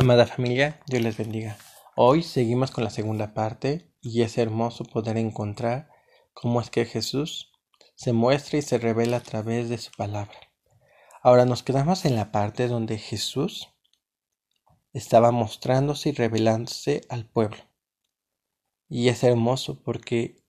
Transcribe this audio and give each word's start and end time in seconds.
Amada 0.00 0.24
familia, 0.24 0.80
Dios 0.86 1.02
les 1.02 1.18
bendiga. 1.18 1.58
Hoy 1.94 2.22
seguimos 2.22 2.70
con 2.70 2.84
la 2.84 2.88
segunda 2.88 3.34
parte 3.34 3.92
y 4.00 4.22
es 4.22 4.38
hermoso 4.38 4.82
poder 4.84 5.18
encontrar 5.18 5.90
cómo 6.32 6.62
es 6.62 6.70
que 6.70 6.86
Jesús 6.86 7.52
se 7.96 8.14
muestra 8.14 8.58
y 8.58 8.62
se 8.62 8.78
revela 8.78 9.18
a 9.18 9.22
través 9.22 9.68
de 9.68 9.76
su 9.76 9.90
palabra. 9.92 10.38
Ahora 11.22 11.44
nos 11.44 11.62
quedamos 11.62 12.06
en 12.06 12.16
la 12.16 12.32
parte 12.32 12.66
donde 12.66 12.96
Jesús 12.96 13.68
estaba 14.94 15.32
mostrándose 15.32 16.08
y 16.08 16.12
revelándose 16.12 17.02
al 17.10 17.26
pueblo. 17.26 17.62
Y 18.88 19.08
es 19.10 19.22
hermoso 19.22 19.82
porque 19.82 20.42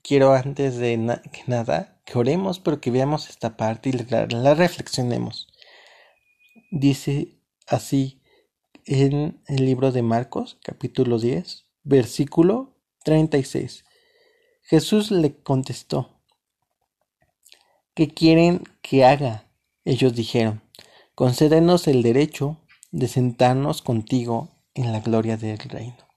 quiero 0.00 0.32
antes 0.32 0.78
de 0.78 1.20
que 1.30 1.42
nada 1.46 2.00
que 2.06 2.16
oremos, 2.16 2.58
pero 2.58 2.80
que 2.80 2.90
veamos 2.90 3.28
esta 3.28 3.58
parte 3.58 3.90
y 3.90 3.92
la 3.92 4.54
reflexionemos. 4.54 5.46
Dice 6.70 7.38
así 7.66 8.17
en 8.88 9.42
el 9.46 9.66
libro 9.66 9.92
de 9.92 10.00
Marcos, 10.00 10.58
capítulo 10.62 11.18
10, 11.18 11.66
versículo 11.82 12.74
36. 13.04 13.84
Jesús 14.62 15.10
le 15.10 15.42
contestó, 15.42 16.22
¿qué 17.92 18.08
quieren 18.08 18.64
que 18.80 19.04
haga? 19.04 19.46
Ellos 19.84 20.14
dijeron, 20.14 20.62
concédenos 21.14 21.86
el 21.86 22.02
derecho 22.02 22.56
de 22.90 23.08
sentarnos 23.08 23.82
contigo 23.82 24.48
en 24.72 24.90
la 24.92 25.00
gloria 25.00 25.36
del 25.36 25.58
reino. 25.58 26.08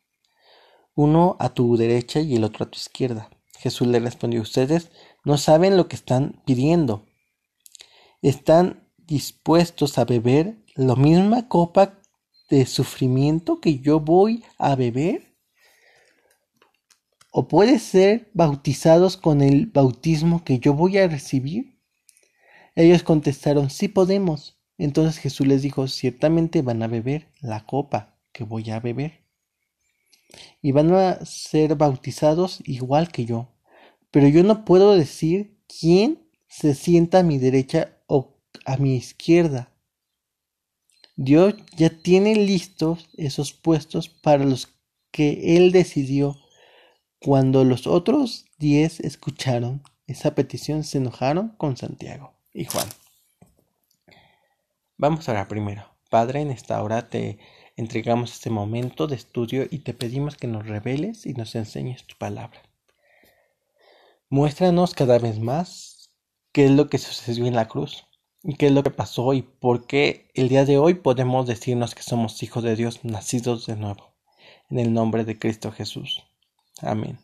Uno 0.95 1.35
a 1.39 1.53
tu 1.53 1.75
derecha 1.75 2.21
y 2.21 2.35
el 2.35 2.45
otro 2.45 2.63
a 2.63 2.71
tu 2.71 2.77
izquierda. 2.77 3.29
Jesús 3.59 3.87
le 3.87 3.99
respondió, 3.99 4.41
ustedes 4.41 4.91
no 5.25 5.37
saben 5.37 5.75
lo 5.75 5.89
que 5.89 5.97
están 5.97 6.41
pidiendo. 6.45 7.05
¿Están 8.21 8.87
dispuestos 8.97 9.97
a 9.97 10.05
beber 10.05 10.63
la 10.75 10.95
misma 10.95 11.49
copa 11.49 12.00
de 12.55 12.65
sufrimiento 12.65 13.61
que 13.61 13.79
yo 13.79 13.99
voy 14.01 14.43
a 14.57 14.75
beber? 14.75 15.35
¿O 17.31 17.47
puede 17.47 17.79
ser 17.79 18.29
bautizados 18.33 19.15
con 19.15 19.41
el 19.41 19.67
bautismo 19.67 20.43
que 20.43 20.59
yo 20.59 20.73
voy 20.73 20.97
a 20.97 21.07
recibir? 21.07 21.79
Ellos 22.75 23.03
contestaron, 23.03 23.69
sí 23.69 23.87
podemos. 23.87 24.59
Entonces 24.77 25.17
Jesús 25.17 25.47
les 25.47 25.61
dijo, 25.61 25.87
ciertamente 25.87 26.61
van 26.61 26.83
a 26.83 26.87
beber 26.87 27.29
la 27.39 27.65
copa 27.65 28.17
que 28.33 28.43
voy 28.43 28.69
a 28.69 28.81
beber. 28.81 29.25
Y 30.61 30.73
van 30.73 30.93
a 30.93 31.23
ser 31.25 31.75
bautizados 31.75 32.61
igual 32.65 33.11
que 33.11 33.25
yo. 33.25 33.53
Pero 34.11 34.27
yo 34.27 34.43
no 34.43 34.65
puedo 34.65 34.93
decir 34.95 35.57
quién 35.67 36.27
se 36.49 36.75
sienta 36.75 37.19
a 37.19 37.23
mi 37.23 37.37
derecha 37.37 37.97
o 38.07 38.37
a 38.65 38.75
mi 38.75 38.95
izquierda. 38.95 39.70
Dios 41.15 41.55
ya 41.75 41.89
tiene 41.89 42.35
listos 42.35 43.09
esos 43.17 43.53
puestos 43.53 44.09
para 44.09 44.45
los 44.45 44.69
que 45.11 45.57
Él 45.57 45.71
decidió. 45.71 46.37
Cuando 47.19 47.63
los 47.63 47.85
otros 47.85 48.45
diez 48.57 48.99
escucharon 48.99 49.83
esa 50.07 50.33
petición, 50.33 50.83
se 50.83 50.97
enojaron 50.97 51.49
con 51.57 51.77
Santiago 51.77 52.33
y 52.53 52.65
Juan. 52.65 52.87
Vamos 54.97 55.27
a 55.27 55.33
orar 55.33 55.47
primero. 55.47 55.85
Padre, 56.09 56.41
en 56.41 56.51
esta 56.51 56.81
hora 56.81 57.09
te 57.09 57.39
entregamos 57.75 58.33
este 58.33 58.49
momento 58.49 59.07
de 59.07 59.15
estudio 59.15 59.67
y 59.69 59.79
te 59.79 59.93
pedimos 59.93 60.35
que 60.35 60.47
nos 60.47 60.67
reveles 60.67 61.25
y 61.25 61.33
nos 61.33 61.55
enseñes 61.55 62.05
tu 62.05 62.15
palabra. 62.17 62.61
Muéstranos 64.29 64.93
cada 64.93 65.19
vez 65.19 65.39
más 65.39 66.09
qué 66.51 66.65
es 66.65 66.71
lo 66.71 66.89
que 66.89 66.97
sucedió 66.97 67.45
en 67.45 67.55
la 67.55 67.67
cruz 67.67 68.05
qué 68.57 68.67
es 68.67 68.71
lo 68.71 68.83
que 68.83 68.89
pasó 68.89 69.33
y 69.33 69.43
por 69.43 69.85
qué 69.85 70.29
el 70.33 70.49
día 70.49 70.65
de 70.65 70.77
hoy 70.77 70.95
podemos 70.95 71.47
decirnos 71.47 71.93
que 71.93 72.03
somos 72.03 72.41
hijos 72.41 72.63
de 72.63 72.75
Dios 72.75 73.03
nacidos 73.03 73.67
de 73.67 73.75
nuevo. 73.75 74.13
En 74.69 74.79
el 74.79 74.93
nombre 74.93 75.25
de 75.25 75.37
Cristo 75.37 75.71
Jesús. 75.71 76.23
Amén. 76.81 77.19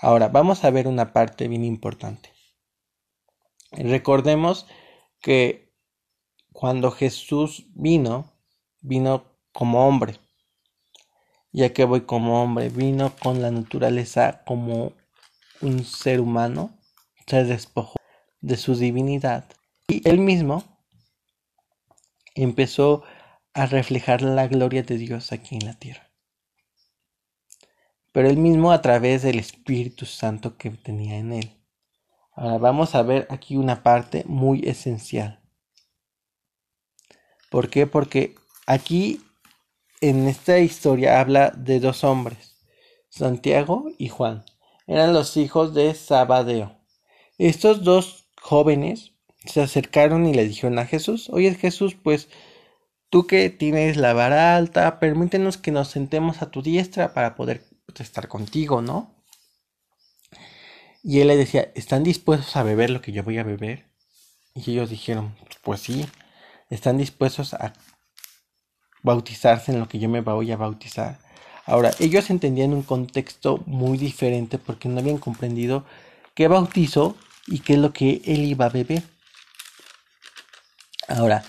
Ahora 0.00 0.28
vamos 0.28 0.64
a 0.64 0.70
ver 0.70 0.86
una 0.86 1.12
parte 1.12 1.48
bien 1.48 1.64
importante. 1.64 2.30
Recordemos 3.72 4.66
que 5.20 5.72
cuando 6.52 6.90
Jesús 6.92 7.66
vino, 7.74 8.32
vino 8.80 9.24
como 9.52 9.88
hombre. 9.88 10.20
Ya 11.52 11.72
que 11.72 11.84
voy 11.84 12.02
como 12.02 12.42
hombre, 12.42 12.68
vino 12.68 13.12
con 13.16 13.40
la 13.42 13.50
naturaleza 13.50 14.42
como 14.44 14.92
un 15.60 15.84
ser 15.84 16.20
humano, 16.20 16.78
se 17.26 17.44
despojó 17.44 17.96
de 18.40 18.56
su 18.56 18.74
divinidad 18.74 19.44
y 19.88 20.08
él 20.08 20.18
mismo 20.18 20.64
empezó 22.34 23.04
a 23.52 23.66
reflejar 23.66 24.22
la 24.22 24.48
gloria 24.48 24.82
de 24.82 24.96
Dios 24.98 25.32
aquí 25.32 25.56
en 25.56 25.66
la 25.66 25.74
tierra. 25.74 26.10
Pero 28.12 28.28
él 28.28 28.36
mismo 28.36 28.72
a 28.72 28.82
través 28.82 29.22
del 29.22 29.38
Espíritu 29.38 30.06
Santo 30.06 30.56
que 30.56 30.70
tenía 30.70 31.16
en 31.16 31.32
él. 31.32 31.60
Ahora 32.32 32.58
vamos 32.58 32.94
a 32.94 33.02
ver 33.02 33.26
aquí 33.30 33.56
una 33.56 33.82
parte 33.82 34.24
muy 34.26 34.68
esencial. 34.68 35.40
¿Por 37.50 37.70
qué? 37.70 37.86
Porque 37.86 38.34
aquí 38.66 39.20
en 40.00 40.26
esta 40.26 40.58
historia 40.58 41.20
habla 41.20 41.50
de 41.50 41.78
dos 41.78 42.02
hombres, 42.02 42.56
Santiago 43.08 43.86
y 43.98 44.08
Juan. 44.08 44.44
Eran 44.86 45.12
los 45.12 45.36
hijos 45.36 45.74
de 45.74 45.94
Sabadeo. 45.94 46.76
Estos 47.38 47.84
dos 47.84 48.28
jóvenes 48.40 49.13
se 49.44 49.62
acercaron 49.62 50.26
y 50.26 50.34
le 50.34 50.46
dijeron 50.46 50.78
a 50.78 50.86
Jesús, 50.86 51.28
oye 51.30 51.54
Jesús, 51.54 51.94
pues 51.94 52.28
tú 53.10 53.26
que 53.26 53.50
tienes 53.50 53.96
la 53.96 54.12
vara 54.12 54.56
alta, 54.56 54.98
permítenos 54.98 55.56
que 55.56 55.70
nos 55.70 55.88
sentemos 55.88 56.42
a 56.42 56.50
tu 56.50 56.62
diestra 56.62 57.14
para 57.14 57.34
poder 57.34 57.64
estar 57.98 58.28
contigo, 58.28 58.82
¿no? 58.82 59.14
Y 61.02 61.20
él 61.20 61.28
le 61.28 61.36
decía, 61.36 61.70
¿están 61.74 62.02
dispuestos 62.02 62.56
a 62.56 62.62
beber 62.62 62.90
lo 62.90 63.02
que 63.02 63.12
yo 63.12 63.22
voy 63.22 63.38
a 63.38 63.44
beber? 63.44 63.84
Y 64.54 64.70
ellos 64.70 64.90
dijeron, 64.90 65.36
pues 65.62 65.80
sí 65.80 66.06
están 66.70 66.98
dispuestos 66.98 67.54
a 67.54 67.72
bautizarse 69.02 69.72
en 69.72 69.80
lo 69.80 69.88
que 69.88 69.98
yo 69.98 70.08
me 70.08 70.20
voy 70.20 70.50
a 70.50 70.56
bautizar. 70.56 71.18
Ahora, 71.66 71.92
ellos 71.98 72.30
entendían 72.30 72.72
un 72.72 72.82
contexto 72.82 73.62
muy 73.66 73.96
diferente 73.96 74.58
porque 74.58 74.88
no 74.88 75.00
habían 75.00 75.18
comprendido 75.18 75.84
qué 76.34 76.48
bautizo 76.48 77.16
y 77.46 77.60
qué 77.60 77.74
es 77.74 77.78
lo 77.78 77.92
que 77.92 78.22
él 78.24 78.44
iba 78.44 78.66
a 78.66 78.70
beber. 78.70 79.02
Ahora, 81.08 81.44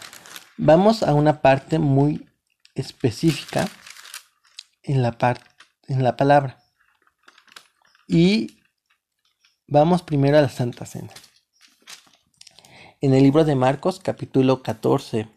vamos 0.58 1.04
a 1.04 1.14
una 1.14 1.42
parte 1.42 1.80
muy 1.80 2.30
específica 2.74 3.70
en 4.84 5.02
la, 5.02 5.18
en 5.88 6.04
la 6.04 6.18
palabra. 6.18 6.64
Y 8.08 8.60
vamos 9.68 10.04
primero 10.04 10.38
a 10.38 10.42
la 10.42 10.50
Santa 10.50 10.86
Cena 10.86 11.14
en 13.06 13.14
el 13.14 13.22
libro 13.22 13.46
de 13.46 13.54
Marcos 13.54 14.00
capítulo 14.00 14.64
14, 14.64 15.28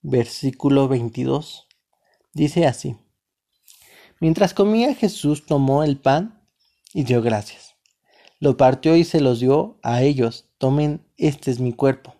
versículo 0.00 0.88
22. 0.88 1.68
Dice 2.32 2.66
así. 2.66 2.96
Mientras 4.18 4.54
comía 4.54 4.94
Jesús 4.94 5.44
tomó 5.44 5.82
el 5.82 5.98
pan 5.98 6.48
y 6.94 7.04
dio 7.04 7.20
gracias. 7.20 7.74
Lo 8.40 8.56
partió 8.56 8.96
y 8.96 9.04
se 9.04 9.20
los 9.20 9.40
dio 9.40 9.78
a 9.82 10.00
ellos. 10.00 10.48
Tomen, 10.56 11.06
este 11.18 11.50
es 11.50 11.60
mi 11.60 11.74
cuerpo. 11.74 12.16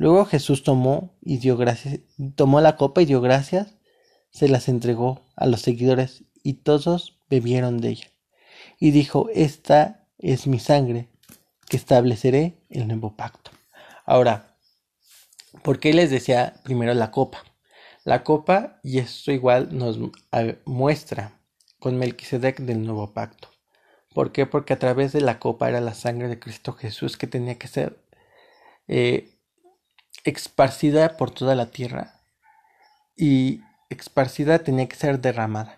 Luego 0.00 0.24
Jesús 0.24 0.62
tomó 0.62 1.14
y 1.20 1.36
dio 1.36 1.58
tomó 2.34 2.62
la 2.62 2.76
copa 2.76 3.02
y 3.02 3.04
dio 3.04 3.20
gracias, 3.20 3.74
se 4.30 4.48
las 4.48 4.70
entregó 4.70 5.26
a 5.36 5.44
los 5.44 5.60
seguidores 5.60 6.24
y 6.42 6.54
todos 6.54 7.18
bebieron 7.28 7.82
de 7.82 7.90
ella. 7.90 8.06
Y 8.78 8.92
dijo, 8.92 9.28
esta 9.34 10.06
es 10.16 10.46
mi 10.46 10.58
sangre 10.58 11.10
que 11.68 11.76
estableceré 11.76 12.56
el 12.70 12.88
nuevo 12.88 13.14
pacto. 13.14 13.50
Ahora, 14.06 14.56
¿por 15.62 15.78
qué 15.80 15.92
les 15.92 16.10
decía 16.10 16.54
primero 16.64 16.94
la 16.94 17.10
copa? 17.10 17.44
La 18.02 18.24
copa, 18.24 18.80
y 18.82 19.00
esto 19.00 19.32
igual 19.32 19.76
nos 19.76 19.98
muestra 20.64 21.42
con 21.78 21.98
Melquisedec 21.98 22.60
del 22.60 22.86
nuevo 22.86 23.12
pacto. 23.12 23.50
¿Por 24.14 24.32
qué? 24.32 24.46
Porque 24.46 24.72
a 24.72 24.78
través 24.78 25.12
de 25.12 25.20
la 25.20 25.38
copa 25.38 25.68
era 25.68 25.82
la 25.82 25.92
sangre 25.92 26.28
de 26.28 26.38
Cristo 26.38 26.72
Jesús 26.72 27.18
que 27.18 27.26
tenía 27.26 27.58
que 27.58 27.68
ser 27.68 28.02
eh, 28.88 29.36
esparcida 30.24 31.16
por 31.16 31.30
toda 31.30 31.54
la 31.54 31.70
tierra 31.70 32.20
y 33.16 33.62
esparcida 33.88 34.60
tenía 34.60 34.88
que 34.88 34.96
ser 34.96 35.20
derramada. 35.20 35.76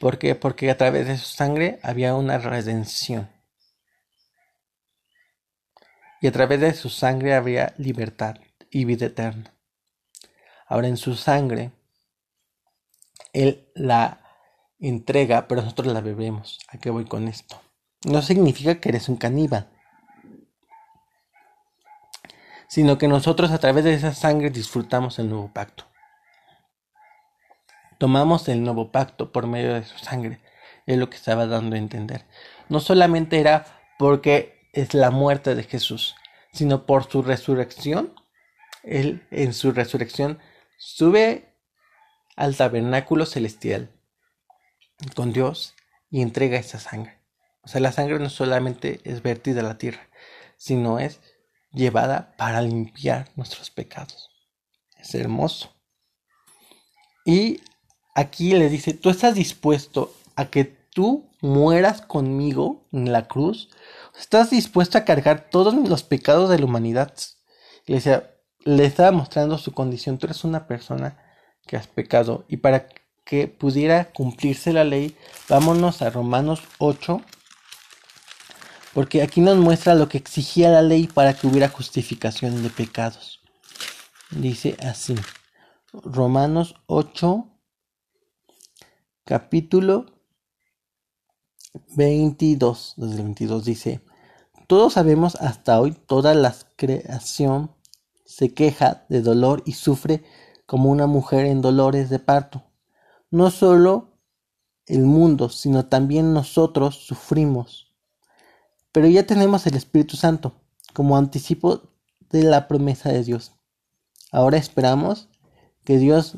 ¿Por 0.00 0.18
qué? 0.18 0.34
Porque 0.34 0.70
a 0.70 0.76
través 0.76 1.06
de 1.06 1.16
su 1.18 1.26
sangre 1.26 1.78
había 1.82 2.14
una 2.14 2.38
redención 2.38 3.30
y 6.20 6.28
a 6.28 6.32
través 6.32 6.60
de 6.60 6.72
su 6.72 6.88
sangre 6.88 7.34
habría 7.34 7.74
libertad 7.78 8.36
y 8.70 8.84
vida 8.84 9.06
eterna. 9.06 9.52
Ahora 10.66 10.86
en 10.86 10.96
su 10.96 11.16
sangre, 11.16 11.72
Él 13.32 13.68
la 13.74 14.22
entrega, 14.78 15.48
pero 15.48 15.62
nosotros 15.62 15.92
la 15.92 16.00
bebemos. 16.00 16.60
¿A 16.68 16.78
qué 16.78 16.90
voy 16.90 17.06
con 17.06 17.26
esto? 17.26 17.60
No 18.04 18.22
significa 18.22 18.80
que 18.80 18.90
eres 18.90 19.08
un 19.08 19.16
caníbal. 19.16 19.68
Sino 22.72 22.96
que 22.96 23.06
nosotros 23.06 23.50
a 23.50 23.58
través 23.58 23.84
de 23.84 23.92
esa 23.92 24.14
sangre 24.14 24.48
disfrutamos 24.48 25.18
el 25.18 25.28
nuevo 25.28 25.52
pacto. 25.52 25.84
Tomamos 27.98 28.48
el 28.48 28.62
nuevo 28.62 28.90
pacto 28.90 29.30
por 29.30 29.46
medio 29.46 29.74
de 29.74 29.84
su 29.84 29.98
sangre, 29.98 30.40
es 30.86 30.96
lo 30.96 31.10
que 31.10 31.16
estaba 31.16 31.46
dando 31.46 31.76
a 31.76 31.78
entender. 31.78 32.24
No 32.70 32.80
solamente 32.80 33.40
era 33.40 33.66
porque 33.98 34.70
es 34.72 34.94
la 34.94 35.10
muerte 35.10 35.54
de 35.54 35.64
Jesús, 35.64 36.16
sino 36.54 36.86
por 36.86 37.10
su 37.10 37.20
resurrección. 37.20 38.14
Él 38.82 39.22
en 39.30 39.52
su 39.52 39.72
resurrección 39.72 40.38
sube 40.78 41.54
al 42.36 42.56
tabernáculo 42.56 43.26
celestial 43.26 43.90
con 45.14 45.34
Dios 45.34 45.74
y 46.08 46.22
entrega 46.22 46.56
esa 46.56 46.78
sangre. 46.78 47.18
O 47.64 47.68
sea, 47.68 47.82
la 47.82 47.92
sangre 47.92 48.18
no 48.18 48.30
solamente 48.30 49.02
es 49.04 49.20
vertida 49.20 49.60
a 49.60 49.64
la 49.64 49.76
tierra, 49.76 50.08
sino 50.56 50.98
es 50.98 51.20
llevada 51.72 52.34
para 52.36 52.62
limpiar 52.62 53.30
nuestros 53.36 53.70
pecados. 53.70 54.30
Es 54.98 55.14
hermoso. 55.14 55.74
Y 57.24 57.60
aquí 58.14 58.52
le 58.52 58.68
dice, 58.68 58.94
¿tú 58.94 59.10
estás 59.10 59.34
dispuesto 59.34 60.14
a 60.36 60.46
que 60.46 60.64
tú 60.64 61.30
mueras 61.40 62.02
conmigo 62.02 62.86
en 62.92 63.12
la 63.12 63.26
cruz? 63.26 63.70
¿Estás 64.18 64.50
dispuesto 64.50 64.98
a 64.98 65.04
cargar 65.04 65.50
todos 65.50 65.74
los 65.74 66.02
pecados 66.02 66.50
de 66.50 66.58
la 66.58 66.64
humanidad? 66.64 67.14
Le, 67.86 67.96
decía, 67.96 68.30
le 68.64 68.84
estaba 68.84 69.12
mostrando 69.12 69.58
su 69.58 69.72
condición. 69.72 70.18
Tú 70.18 70.26
eres 70.26 70.44
una 70.44 70.66
persona 70.66 71.18
que 71.66 71.76
has 71.76 71.86
pecado. 71.86 72.44
Y 72.48 72.58
para 72.58 72.88
que 73.24 73.48
pudiera 73.48 74.12
cumplirse 74.12 74.72
la 74.72 74.84
ley, 74.84 75.16
vámonos 75.48 76.02
a 76.02 76.10
Romanos 76.10 76.62
8, 76.78 77.22
porque 78.94 79.22
aquí 79.22 79.40
nos 79.40 79.56
muestra 79.56 79.94
lo 79.94 80.08
que 80.08 80.18
exigía 80.18 80.70
la 80.70 80.82
ley 80.82 81.06
para 81.06 81.34
que 81.34 81.46
hubiera 81.46 81.68
justificación 81.68 82.62
de 82.62 82.70
pecados. 82.70 83.40
Dice 84.30 84.76
así, 84.82 85.14
Romanos 85.92 86.74
8, 86.86 87.46
capítulo 89.24 90.06
22, 91.96 92.94
desde 92.96 93.16
el 93.16 93.22
22 93.22 93.64
dice, 93.64 94.00
todos 94.66 94.94
sabemos 94.94 95.36
hasta 95.36 95.80
hoy, 95.80 95.92
toda 95.92 96.34
la 96.34 96.54
creación 96.76 97.74
se 98.24 98.54
queja 98.54 99.04
de 99.08 99.20
dolor 99.20 99.62
y 99.66 99.72
sufre 99.72 100.24
como 100.66 100.90
una 100.90 101.06
mujer 101.06 101.44
en 101.46 101.60
dolores 101.60 102.08
de 102.08 102.18
parto. 102.18 102.64
No 103.30 103.50
solo 103.50 104.18
el 104.86 105.02
mundo, 105.02 105.50
sino 105.50 105.86
también 105.86 106.32
nosotros 106.32 106.96
sufrimos. 106.96 107.91
Pero 108.92 109.08
ya 109.08 109.26
tenemos 109.26 109.66
el 109.66 109.74
Espíritu 109.74 110.16
Santo 110.16 110.52
como 110.92 111.16
anticipo 111.16 111.82
de 112.30 112.42
la 112.42 112.68
promesa 112.68 113.10
de 113.10 113.24
Dios. 113.24 113.52
Ahora 114.30 114.58
esperamos 114.58 115.28
que 115.84 115.98
Dios 115.98 116.36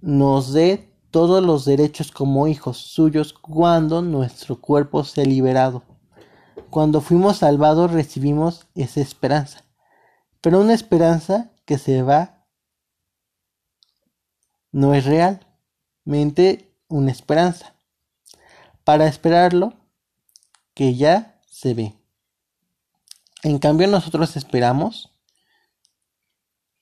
nos 0.00 0.52
dé 0.52 0.92
todos 1.10 1.44
los 1.44 1.64
derechos 1.64 2.10
como 2.10 2.48
hijos 2.48 2.78
suyos 2.78 3.32
cuando 3.32 4.02
nuestro 4.02 4.60
cuerpo 4.60 5.04
sea 5.04 5.24
liberado. 5.24 5.82
Cuando 6.70 7.00
fuimos 7.00 7.38
salvados 7.38 7.92
recibimos 7.92 8.66
esa 8.74 9.00
esperanza, 9.00 9.64
pero 10.40 10.60
una 10.60 10.74
esperanza 10.74 11.52
que 11.64 11.78
se 11.78 12.02
va 12.02 12.46
no 14.72 14.92
es 14.92 15.04
realmente 15.04 16.76
una 16.88 17.12
esperanza. 17.12 17.74
Para 18.82 19.06
esperarlo, 19.06 19.72
que 20.74 20.94
ya 20.94 21.40
se 21.48 21.74
ve. 21.74 21.94
En 23.42 23.58
cambio 23.58 23.86
nosotros 23.86 24.36
esperamos 24.36 25.10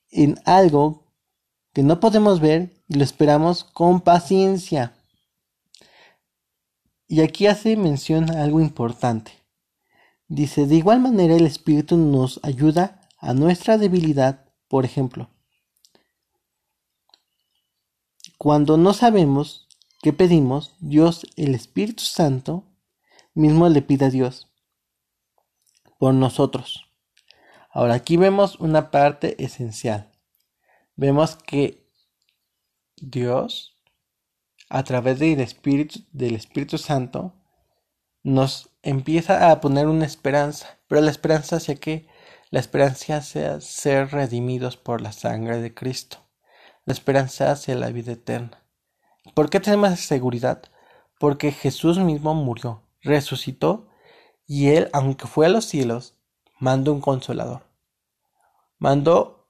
en 0.09 0.39
algo 0.45 1.03
que 1.73 1.83
no 1.83 1.99
podemos 1.99 2.39
ver 2.39 2.83
y 2.87 2.95
lo 2.95 3.03
esperamos 3.03 3.63
con 3.63 4.01
paciencia. 4.01 4.95
Y 7.07 7.21
aquí 7.21 7.47
hace 7.47 7.75
mención 7.75 8.31
a 8.31 8.43
algo 8.43 8.61
importante. 8.61 9.31
Dice, 10.27 10.65
de 10.67 10.75
igual 10.75 10.99
manera 10.99 11.35
el 11.35 11.45
Espíritu 11.45 11.97
nos 11.97 12.39
ayuda 12.43 13.01
a 13.17 13.33
nuestra 13.33 13.77
debilidad, 13.77 14.45
por 14.67 14.85
ejemplo. 14.85 15.29
Cuando 18.37 18.77
no 18.77 18.93
sabemos 18.93 19.67
qué 20.01 20.13
pedimos, 20.13 20.75
Dios, 20.79 21.27
el 21.35 21.55
Espíritu 21.55 22.03
Santo, 22.03 22.72
mismo 23.33 23.67
le 23.69 23.81
pide 23.81 24.05
a 24.05 24.09
Dios 24.09 24.49
por 25.97 26.13
nosotros. 26.13 26.89
Ahora 27.71 27.95
aquí 27.95 28.17
vemos 28.17 28.59
una 28.59 28.91
parte 28.91 29.43
esencial. 29.43 30.11
Vemos 30.95 31.35
que 31.35 31.89
Dios, 32.97 33.75
a 34.69 34.83
través 34.83 35.17
del 35.19 35.39
Espíritu, 35.39 36.01
del 36.11 36.35
Espíritu 36.35 36.77
Santo, 36.77 37.33
nos 38.21 38.69
empieza 38.83 39.49
a 39.51 39.59
poner 39.59 39.87
una 39.87 40.05
esperanza. 40.05 40.77
Pero 40.87 41.01
la 41.01 41.11
esperanza 41.11 41.55
hacia 41.55 41.75
qué? 41.75 42.07
La 42.51 42.59
esperanza 42.59 43.17
hacia 43.17 43.59
ser 43.59 44.11
redimidos 44.11 44.77
por 44.77 45.01
la 45.01 45.11
sangre 45.11 45.59
de 45.59 45.73
Cristo. 45.73 46.17
La 46.85 46.93
esperanza 46.93 47.51
hacia 47.51 47.75
la 47.75 47.89
vida 47.89 48.11
eterna. 48.11 48.63
¿Por 49.33 49.49
qué 49.49 49.59
tenemos 49.59 49.99
seguridad? 49.99 50.61
Porque 51.17 51.51
Jesús 51.51 51.97
mismo 51.97 52.35
murió, 52.35 52.82
resucitó 53.03 53.89
y 54.47 54.69
Él, 54.69 54.89
aunque 54.93 55.27
fue 55.27 55.45
a 55.45 55.49
los 55.49 55.65
cielos, 55.65 56.17
mandó 56.59 56.93
un 56.93 57.01
consolador. 57.01 57.63
Mandó 58.79 59.47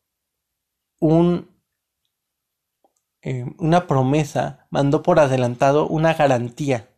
un 1.00 1.54
eh, 3.26 3.46
una 3.58 3.88
promesa, 3.88 4.68
mandó 4.70 5.02
por 5.02 5.18
adelantado 5.18 5.88
una 5.88 6.14
garantía, 6.14 6.90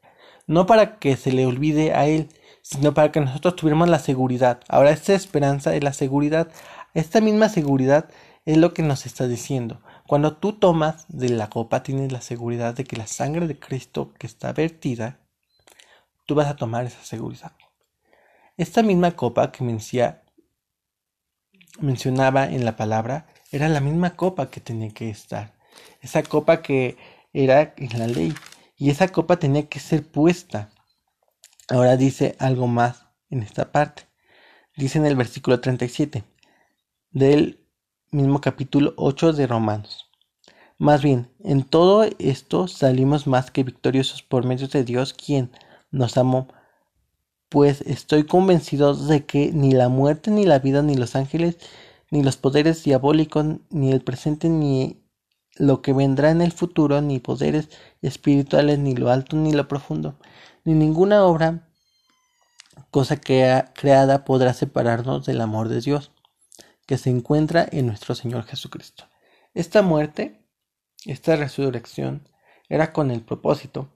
no 0.48 0.66
para 0.66 0.98
que 0.98 1.18
se 1.18 1.32
le 1.32 1.46
olvide 1.46 1.94
a 1.94 2.08
él, 2.08 2.30
sino 2.64 2.96
para 2.96 3.12
que 3.12 3.20
nosotros 3.22 3.56
tuviéramos 3.56 3.90
la 3.90 4.00
seguridad. 4.00 4.60
Ahora 4.68 4.90
esta 4.90 5.14
esperanza 5.14 5.76
es 5.76 5.84
la 5.84 5.94
seguridad, 5.94 6.48
esta 6.96 7.22
misma 7.22 7.48
seguridad 7.50 8.10
es 8.46 8.58
lo 8.58 8.74
que 8.74 8.82
nos 8.82 9.06
está 9.06 9.28
diciendo. 9.28 9.82
Cuando 10.08 10.36
tú 10.38 10.54
tomas 10.54 11.06
de 11.10 11.30
la 11.30 11.48
copa 11.52 11.84
tienes 11.84 12.12
la 12.12 12.22
seguridad 12.22 12.74
de 12.74 12.86
que 12.86 12.98
la 12.98 13.06
sangre 13.06 13.46
de 13.48 13.60
Cristo 13.60 14.12
que 14.18 14.26
está 14.26 14.52
vertida, 14.52 15.20
tú 16.26 16.36
vas 16.36 16.48
a 16.48 16.56
tomar 16.56 16.86
esa 16.86 17.04
seguridad. 17.04 17.54
Esta 18.58 18.84
misma 18.84 19.12
copa 19.12 19.52
que 19.52 19.64
mencionaba 21.80 22.46
en 22.46 22.66
la 22.66 22.76
palabra 22.76 23.28
era 23.52 23.70
la 23.70 23.80
misma 23.80 24.16
copa 24.16 24.50
que 24.50 24.62
tenía 24.62 24.90
que 24.90 25.10
estar 25.10 25.56
esa 26.02 26.24
copa 26.24 26.62
que 26.62 26.98
era 27.34 27.74
en 27.78 28.00
la 28.00 28.08
ley 28.08 28.34
y 28.78 28.90
esa 28.90 29.08
copa 29.10 29.38
tenía 29.38 29.68
que 29.68 29.80
ser 29.80 30.06
puesta. 30.06 30.70
Ahora 31.70 31.98
dice 31.98 32.36
algo 32.40 32.68
más 32.68 33.06
en 33.30 33.42
esta 33.44 33.72
parte. 33.72 34.04
Dice 34.78 34.98
en 34.98 35.06
el 35.06 35.16
versículo 35.16 35.60
37 35.60 36.24
del 37.12 37.66
mismo 38.12 38.42
capítulo 38.42 38.94
8 38.98 39.34
de 39.34 39.48
Romanos. 39.48 40.10
Más 40.78 41.02
bien, 41.02 41.32
en 41.44 41.64
todo 41.64 42.06
esto 42.20 42.68
salimos 42.68 43.28
más 43.28 43.50
que 43.50 43.64
victoriosos 43.64 44.22
por 44.22 44.46
medio 44.46 44.68
de 44.68 44.84
Dios 44.84 45.14
quien 45.14 45.52
nos 45.96 46.18
amó, 46.18 46.48
pues 47.50 47.82
estoy 47.82 48.26
convencido 48.26 48.96
de 48.96 49.26
que 49.26 49.52
ni 49.54 49.72
la 49.72 49.90
muerte, 49.90 50.30
ni 50.30 50.46
la 50.46 50.60
vida, 50.60 50.82
ni 50.82 50.96
los 50.96 51.16
ángeles, 51.16 51.58
ni 52.12 52.22
los 52.22 52.38
poderes 52.38 52.84
diabólicos, 52.84 53.46
ni 53.70 53.92
el 53.92 54.02
presente, 54.02 54.50
ni 54.50 55.02
lo 55.56 55.82
que 55.82 55.94
vendrá 55.94 56.32
en 56.32 56.42
el 56.42 56.52
futuro, 56.52 57.02
ni 57.02 57.20
poderes 57.20 57.70
espirituales, 58.02 58.78
ni 58.80 58.94
lo 58.94 59.10
alto, 59.10 59.38
ni 59.38 59.54
lo 59.54 59.68
profundo, 59.68 60.20
ni 60.66 60.74
ninguna 60.74 61.24
obra, 61.24 61.70
cosa 62.92 63.18
creada 63.22 64.26
podrá 64.26 64.54
separarnos 64.54 65.26
del 65.26 65.40
amor 65.40 65.70
de 65.70 65.80
Dios, 65.80 66.12
que 66.86 66.98
se 66.98 67.10
encuentra 67.10 67.68
en 67.72 67.88
nuestro 67.88 68.16
Señor 68.16 68.44
Jesucristo. 68.44 69.06
Esta 69.54 69.82
muerte, 69.82 70.46
esta 71.06 71.38
resurrección, 71.38 72.28
era 72.68 72.92
con 72.92 73.12
el 73.12 73.22
propósito 73.22 73.90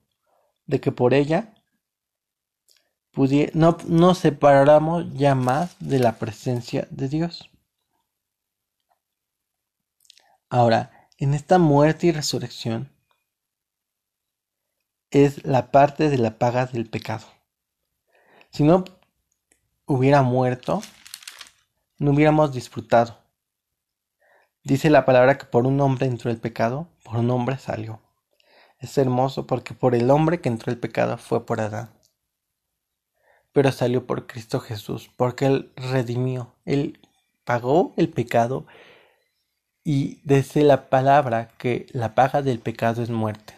de 0.65 0.79
que 0.79 0.91
por 0.91 1.13
ella 1.13 1.53
no 3.53 3.77
nos 3.87 4.17
separáramos 4.17 5.13
ya 5.13 5.35
más 5.35 5.75
de 5.79 5.99
la 5.99 6.17
presencia 6.17 6.87
de 6.89 7.09
Dios. 7.09 7.49
Ahora, 10.49 11.07
en 11.17 11.33
esta 11.33 11.59
muerte 11.59 12.07
y 12.07 12.11
resurrección 12.11 12.89
es 15.11 15.45
la 15.45 15.71
parte 15.71 16.09
de 16.09 16.17
la 16.17 16.37
paga 16.37 16.65
del 16.65 16.89
pecado. 16.89 17.25
Si 18.51 18.63
no 18.63 18.83
hubiera 19.85 20.21
muerto, 20.21 20.81
no 21.97 22.11
hubiéramos 22.11 22.53
disfrutado. 22.53 23.17
Dice 24.63 24.89
la 24.89 25.05
palabra 25.05 25.37
que 25.37 25.45
por 25.45 25.65
un 25.67 25.81
hombre 25.81 26.05
entró 26.07 26.31
el 26.31 26.37
pecado, 26.37 26.87
por 27.03 27.17
un 27.17 27.29
hombre 27.31 27.57
salió. 27.57 28.01
Es 28.79 28.97
hermoso 28.97 29.45
porque 29.45 29.73
por 29.73 29.95
el 29.95 30.09
hombre 30.09 30.41
que 30.41 30.49
entró 30.49 30.71
el 30.71 30.79
pecado 30.79 31.17
fue 31.17 31.45
por 31.45 31.59
Adán. 31.59 31.99
Pero 33.53 33.72
salió 33.72 34.06
por 34.06 34.27
Cristo 34.27 34.60
Jesús, 34.60 35.10
porque 35.15 35.46
Él 35.46 35.72
redimió, 35.75 36.53
Él 36.65 37.00
pagó 37.44 37.94
el 37.98 38.10
pecado 38.10 38.65
y 39.84 40.20
desde 40.24 40.63
la 40.63 40.89
palabra 40.89 41.50
que 41.58 41.88
la 41.94 42.13
paga 42.13 42.41
del 42.41 42.60
pecado 42.60 43.01
es 43.01 43.10
muerte. 43.10 43.56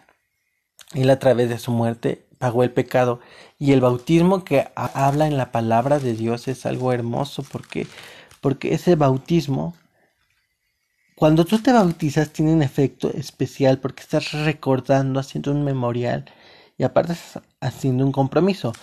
Él 0.93 1.09
a 1.09 1.19
través 1.19 1.49
de 1.49 1.59
su 1.59 1.71
muerte 1.71 2.25
pagó 2.37 2.63
el 2.63 2.71
pecado 2.71 3.19
y 3.59 3.73
el 3.73 3.81
bautismo 3.81 4.43
que 4.43 4.69
habla 4.75 5.27
en 5.27 5.37
la 5.37 5.51
palabra 5.51 5.99
de 5.99 6.13
Dios 6.13 6.47
es 6.47 6.65
algo 6.65 6.93
hermoso 6.93 7.43
porque 7.43 7.87
porque 8.41 8.73
ese 8.73 8.95
bautismo 8.95 9.75
cuando 11.15 11.45
tú 11.45 11.59
te 11.59 11.71
bautizas 11.71 12.33
tiene 12.33 12.51
un 12.51 12.63
efecto 12.63 13.11
especial 13.13 13.79
porque 13.79 14.01
estás 14.01 14.31
recordando, 14.31 15.19
haciendo 15.19 15.51
un 15.51 15.63
memorial 15.63 16.25
y 16.79 16.83
aparte 16.83 17.13
estás 17.13 17.43
haciendo 17.59 18.03
un 18.03 18.11
compromiso. 18.11 18.73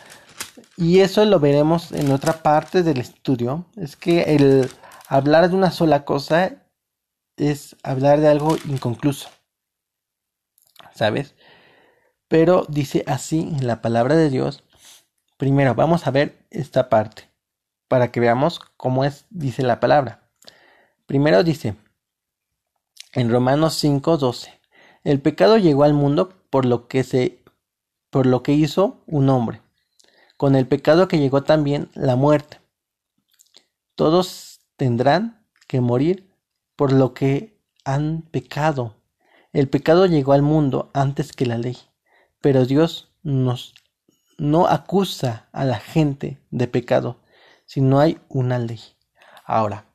Y 0.76 1.00
eso 1.00 1.24
lo 1.24 1.40
veremos 1.40 1.92
en 1.92 2.12
otra 2.12 2.42
parte 2.42 2.82
del 2.82 2.98
estudio. 2.98 3.66
Es 3.76 3.96
que 3.96 4.34
el 4.34 4.70
hablar 5.08 5.48
de 5.48 5.56
una 5.56 5.70
sola 5.70 6.04
cosa 6.04 6.62
es 7.36 7.76
hablar 7.82 8.20
de 8.20 8.28
algo 8.28 8.56
inconcluso. 8.66 9.28
¿Sabes? 10.94 11.34
Pero 12.28 12.66
dice 12.68 13.04
así 13.06 13.40
en 13.40 13.66
la 13.66 13.80
palabra 13.80 14.16
de 14.16 14.30
Dios. 14.30 14.64
Primero 15.36 15.74
vamos 15.74 16.06
a 16.06 16.10
ver 16.10 16.46
esta 16.50 16.88
parte 16.88 17.28
para 17.88 18.12
que 18.12 18.20
veamos 18.20 18.60
cómo 18.76 19.04
es, 19.04 19.26
dice 19.30 19.62
la 19.62 19.80
palabra. 19.80 20.28
Primero 21.06 21.42
dice 21.42 21.76
en 23.14 23.30
Romanos 23.30 23.82
5:12, 23.82 24.60
el 25.04 25.20
pecado 25.20 25.56
llegó 25.56 25.84
al 25.84 25.94
mundo 25.94 26.34
por 26.50 26.64
lo 26.66 26.86
que 26.86 27.02
se 27.02 27.42
por 28.10 28.26
lo 28.26 28.42
que 28.42 28.52
hizo 28.52 29.02
un 29.06 29.28
hombre. 29.28 29.62
Con 30.38 30.54
el 30.56 30.66
pecado 30.66 31.08
que 31.08 31.18
llegó 31.18 31.42
también 31.42 31.90
la 31.94 32.16
muerte. 32.16 32.60
Todos 33.94 34.60
tendrán 34.76 35.44
que 35.66 35.82
morir 35.82 36.32
por 36.76 36.92
lo 36.92 37.12
que 37.12 37.60
han 37.84 38.22
pecado. 38.22 38.94
El 39.52 39.68
pecado 39.68 40.06
llegó 40.06 40.32
al 40.32 40.42
mundo 40.42 40.90
antes 40.94 41.32
que 41.32 41.44
la 41.44 41.58
ley, 41.58 41.76
pero 42.40 42.64
Dios 42.64 43.12
nos 43.22 43.74
no 44.38 44.68
acusa 44.68 45.48
a 45.52 45.64
la 45.64 45.80
gente 45.80 46.38
de 46.50 46.68
pecado 46.68 47.20
si 47.66 47.80
no 47.80 47.98
hay 47.98 48.20
una 48.28 48.60
ley. 48.60 48.80
Ahora, 49.44 49.92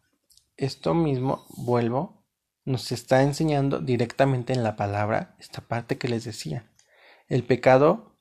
esto 0.57 0.93
mismo 0.93 1.45
vuelvo, 1.55 2.25
nos 2.65 2.91
está 2.91 3.23
enseñando 3.23 3.79
directamente 3.79 4.51
en 4.51 4.63
la 4.63 4.75
palabra 4.75 5.35
esta 5.39 5.61
parte 5.61 5.97
que 5.97 6.09
les 6.09 6.25
decía. 6.25 6.69
El 7.29 7.43
pecado 7.43 8.12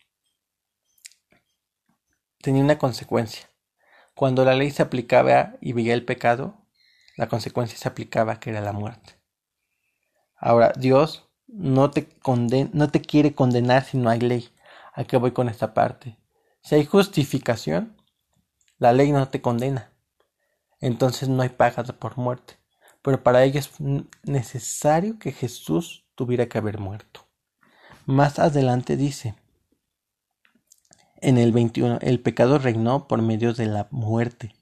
tenía 2.42 2.62
una 2.62 2.78
consecuencia. 2.78 3.48
Cuando 4.14 4.44
la 4.44 4.54
ley 4.54 4.70
se 4.70 4.82
aplicaba 4.82 5.54
y 5.60 5.72
veía 5.72 5.94
el 5.94 6.04
pecado, 6.04 6.66
la 7.16 7.28
consecuencia 7.28 7.78
se 7.78 7.88
aplicaba 7.88 8.38
que 8.38 8.50
era 8.50 8.60
la 8.60 8.72
muerte. 8.72 9.18
Ahora, 10.36 10.72
Dios 10.76 11.30
no 11.46 11.90
te, 11.90 12.08
no 12.72 12.90
te 12.90 13.00
quiere 13.00 13.34
condenar 13.34 13.84
si 13.84 13.96
no 13.96 14.10
hay 14.10 14.20
ley. 14.20 14.50
¿A 14.92 15.04
qué 15.04 15.16
voy 15.16 15.32
con 15.32 15.48
esta 15.48 15.72
parte? 15.72 16.18
Si 16.62 16.74
hay 16.74 16.84
justificación, 16.84 17.96
la 18.78 18.92
ley 18.92 19.12
no 19.12 19.28
te 19.28 19.40
condena. 19.40 19.92
Entonces 20.80 21.28
no 21.28 21.42
hay 21.42 21.50
paga 21.50 21.84
por 21.84 22.18
muerte. 22.18 22.58
Pero 23.02 23.22
para 23.22 23.44
ello 23.44 23.60
es 23.60 23.70
necesario 24.24 25.18
que 25.18 25.32
Jesús 25.32 26.04
tuviera 26.14 26.46
que 26.46 26.58
haber 26.58 26.78
muerto. 26.78 27.26
Más 28.04 28.38
adelante 28.38 28.96
dice, 28.96 29.34
en 31.22 31.38
el 31.38 31.52
21, 31.52 31.98
el 32.02 32.20
pecado 32.20 32.58
reinó 32.58 33.06
por 33.08 33.22
medio 33.22 33.54
de 33.54 33.66
la 33.66 33.88
muerte, 33.90 34.54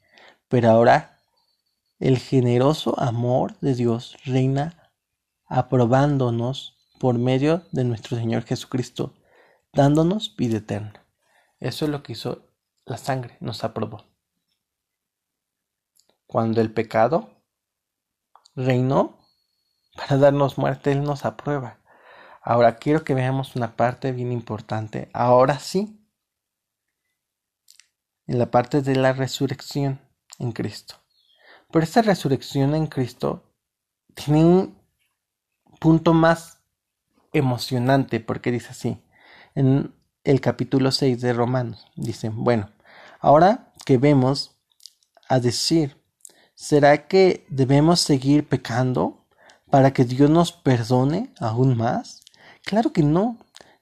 pero 0.48 0.70
ahora 0.70 1.18
el 1.98 2.18
generoso 2.18 2.98
amor 3.00 3.58
de 3.60 3.74
Dios 3.74 4.16
reina 4.24 4.92
aprobándonos 5.46 6.76
por 6.98 7.18
medio 7.18 7.62
de 7.72 7.84
nuestro 7.84 8.16
Señor 8.16 8.44
Jesucristo, 8.44 9.14
dándonos 9.72 10.36
vida 10.36 10.58
eterna. 10.58 11.04
Eso 11.58 11.86
es 11.86 11.90
lo 11.90 12.02
que 12.02 12.12
hizo 12.12 12.46
la 12.84 12.98
sangre, 12.98 13.36
nos 13.40 13.64
aprobó. 13.64 14.04
Cuando 16.26 16.60
el 16.60 16.72
pecado 16.72 17.42
reinó 18.54 19.18
para 19.96 20.18
darnos 20.18 20.58
muerte, 20.58 20.92
Él 20.92 21.02
nos 21.02 21.24
aprueba. 21.24 21.78
Ahora 22.42 22.76
quiero 22.76 23.04
que 23.04 23.14
veamos 23.14 23.56
una 23.56 23.76
parte 23.76 24.12
bien 24.12 24.32
importante. 24.32 25.10
Ahora 25.12 25.58
sí, 25.58 25.99
en 28.30 28.38
la 28.38 28.52
parte 28.52 28.80
de 28.80 28.94
la 28.94 29.12
resurrección 29.12 30.00
en 30.38 30.52
Cristo. 30.52 30.94
Pero 31.72 31.82
esta 31.82 32.00
resurrección 32.00 32.76
en 32.76 32.86
Cristo 32.86 33.42
tiene 34.14 34.44
un 34.44 34.78
punto 35.80 36.14
más 36.14 36.60
emocionante 37.32 38.20
porque 38.20 38.52
dice 38.52 38.68
así, 38.70 39.02
en 39.56 39.92
el 40.22 40.40
capítulo 40.40 40.92
6 40.92 41.20
de 41.20 41.32
Romanos, 41.32 41.88
dice, 41.96 42.28
bueno, 42.28 42.70
ahora 43.18 43.72
que 43.84 43.98
vemos 43.98 44.56
a 45.28 45.40
decir, 45.40 46.00
¿será 46.54 47.08
que 47.08 47.44
debemos 47.50 47.98
seguir 47.98 48.48
pecando 48.48 49.26
para 49.72 49.92
que 49.92 50.04
Dios 50.04 50.30
nos 50.30 50.52
perdone 50.52 51.34
aún 51.40 51.76
más? 51.76 52.22
Claro 52.64 52.92
que 52.92 53.02
no. 53.02 53.38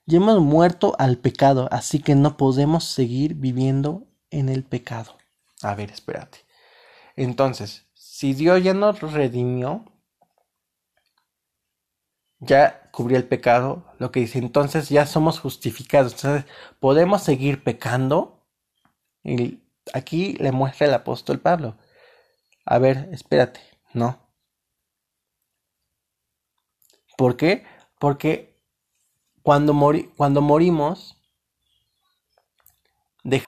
Ya 0.07 0.17
hemos 0.17 0.41
muerto 0.41 0.95
al 0.97 1.19
pecado, 1.19 1.69
así 1.71 1.99
que 1.99 2.15
no 2.15 2.35
podemos 2.35 2.85
seguir 2.85 3.35
viviendo 3.35 4.08
en 4.31 4.49
el 4.49 4.63
pecado. 4.63 5.17
A 5.61 5.75
ver, 5.75 5.91
espérate. 5.91 6.39
Entonces, 7.15 7.85
si 7.93 8.33
Dios 8.33 8.63
ya 8.63 8.73
nos 8.73 9.01
redimió, 9.01 9.85
ya 12.39 12.89
cubrió 12.91 13.17
el 13.17 13.27
pecado, 13.27 13.85
lo 13.99 14.11
que 14.11 14.21
dice, 14.21 14.39
entonces 14.39 14.89
ya 14.89 15.05
somos 15.05 15.39
justificados. 15.39 16.13
Entonces, 16.13 16.45
podemos 16.79 17.23
seguir 17.23 17.63
pecando. 17.63 18.45
Y 19.23 19.59
aquí 19.93 20.33
le 20.33 20.51
muestra 20.51 20.87
el 20.87 20.93
apóstol 20.93 21.39
Pablo. 21.39 21.77
A 22.65 22.79
ver, 22.79 23.09
espérate, 23.11 23.61
no. 23.93 24.19
¿Por 27.17 27.35
qué? 27.35 27.65
Porque 27.99 28.61
cuando, 29.41 29.73
cuando 30.15 30.41
morimos, 30.41 31.18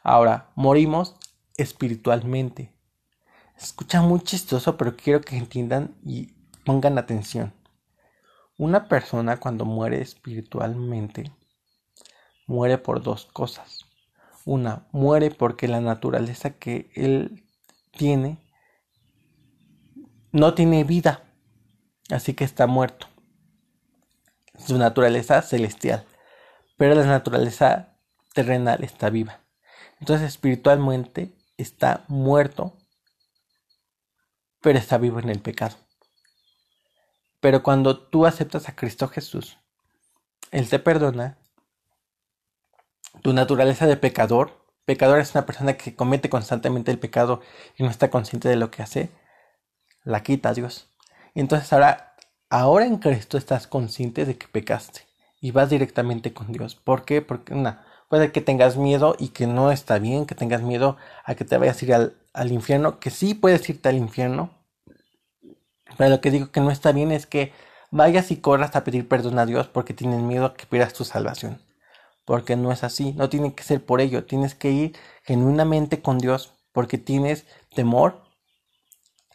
Ahora, 0.04 0.52
morimos 0.56 1.16
espiritualmente. 1.58 2.74
Escucha 3.58 4.02
muy 4.02 4.22
chistoso, 4.22 4.78
pero 4.78 4.96
quiero 4.96 5.22
que 5.22 5.38
entiendan 5.38 5.96
y 6.04 6.34
pongan 6.66 6.98
atención. 6.98 7.54
Una 8.58 8.88
persona 8.88 9.38
cuando 9.38 9.66
muere 9.66 10.02
espiritualmente, 10.02 11.32
muere 12.48 12.78
por 12.78 13.02
dos 13.02 13.26
cosas. 13.26 13.86
Una, 14.46 14.88
muere 14.92 15.32
porque 15.32 15.68
la 15.68 15.82
naturaleza 15.82 16.52
que 16.58 16.92
él 16.96 17.44
tiene 17.92 18.40
no 20.32 20.54
tiene 20.54 20.84
vida, 20.84 21.24
así 22.10 22.34
que 22.34 22.44
está 22.44 22.68
muerto. 22.68 23.08
Su 24.58 24.78
naturaleza 24.78 25.42
celestial, 25.42 26.06
pero 26.78 26.96
la 26.96 27.06
naturaleza 27.06 27.98
terrenal 28.34 28.84
está 28.84 29.10
viva. 29.10 29.41
Entonces 30.02 30.28
espiritualmente 30.28 31.32
está 31.58 32.06
muerto, 32.08 32.76
pero 34.60 34.80
está 34.80 34.98
vivo 34.98 35.20
en 35.20 35.30
el 35.30 35.40
pecado. 35.40 35.78
Pero 37.40 37.62
cuando 37.62 38.00
tú 38.00 38.26
aceptas 38.26 38.68
a 38.68 38.76
Cristo 38.76 39.08
Jesús, 39.08 39.60
Él 40.50 40.68
te 40.68 40.80
perdona. 40.80 41.38
Tu 43.22 43.32
naturaleza 43.34 43.86
de 43.86 43.96
pecador, 43.96 44.66
pecador 44.86 45.20
es 45.20 45.36
una 45.36 45.46
persona 45.46 45.78
que 45.78 45.96
comete 45.96 46.30
constantemente 46.30 46.90
el 46.90 47.00
pecado 47.00 47.42
y 47.78 47.84
no 47.84 47.90
está 47.90 48.10
consciente 48.10 48.50
de 48.50 48.56
lo 48.56 48.72
que 48.72 48.82
hace, 48.82 49.12
la 50.04 50.24
quita 50.24 50.54
Dios. 50.54 50.90
Y 51.36 51.42
entonces 51.42 51.72
ahora, 51.74 52.16
ahora 52.50 52.86
en 52.86 52.98
Cristo 52.98 53.38
estás 53.38 53.68
consciente 53.68 54.26
de 54.26 54.38
que 54.38 54.48
pecaste 54.48 55.02
y 55.40 55.52
vas 55.52 55.70
directamente 55.70 56.34
con 56.34 56.52
Dios. 56.52 56.76
¿Por 56.76 57.06
qué? 57.06 57.22
Porque 57.22 57.54
una, 57.54 57.86
Puede 58.12 58.34
que 58.34 58.42
tengas 58.42 58.76
miedo 58.76 59.16
y 59.18 59.30
que 59.30 59.48
no 59.48 59.72
está 59.72 59.98
bien, 59.98 60.26
que 60.26 60.36
tengas 60.36 60.62
miedo 60.62 60.98
a 61.24 61.34
que 61.36 61.46
te 61.46 61.58
vayas 61.58 61.82
a 61.82 61.86
ir 61.86 61.94
al, 62.34 62.52
infierno, 62.52 63.00
que 63.00 63.10
sí 63.10 63.36
puedes 63.36 63.70
irte 63.70 63.88
al 63.88 63.96
infierno. 63.96 64.50
Pero 65.98 66.10
lo 66.10 66.20
que 66.20 66.30
digo 66.30 66.52
que 66.52 66.60
no 66.60 66.72
está 66.72 66.92
bien 66.92 67.14
es 67.14 67.26
que 67.26 67.54
vayas 67.90 68.30
y 68.30 68.36
corras 68.42 68.76
a 68.76 68.84
pedir 68.84 69.08
perdón 69.08 69.40
a 69.40 69.46
Dios 69.46 69.70
porque 69.70 69.94
tienes 69.94 70.20
miedo 70.20 70.44
a 70.44 70.56
que 70.56 70.66
pierdas 70.66 70.92
tu 70.92 71.06
salvación. 71.06 71.62
Porque 72.26 72.58
no 72.58 72.74
es 72.74 72.84
así, 72.84 73.14
no 73.14 73.30
tiene 73.30 73.56
que 73.56 73.64
ser 73.64 73.86
por 73.86 74.02
ello, 74.02 74.26
tienes 74.26 74.56
que 74.56 74.72
ir 74.72 74.98
genuinamente 75.24 76.02
con 76.02 76.18
Dios 76.18 76.52
porque 76.74 76.98
tienes 76.98 77.46
temor 77.74 78.24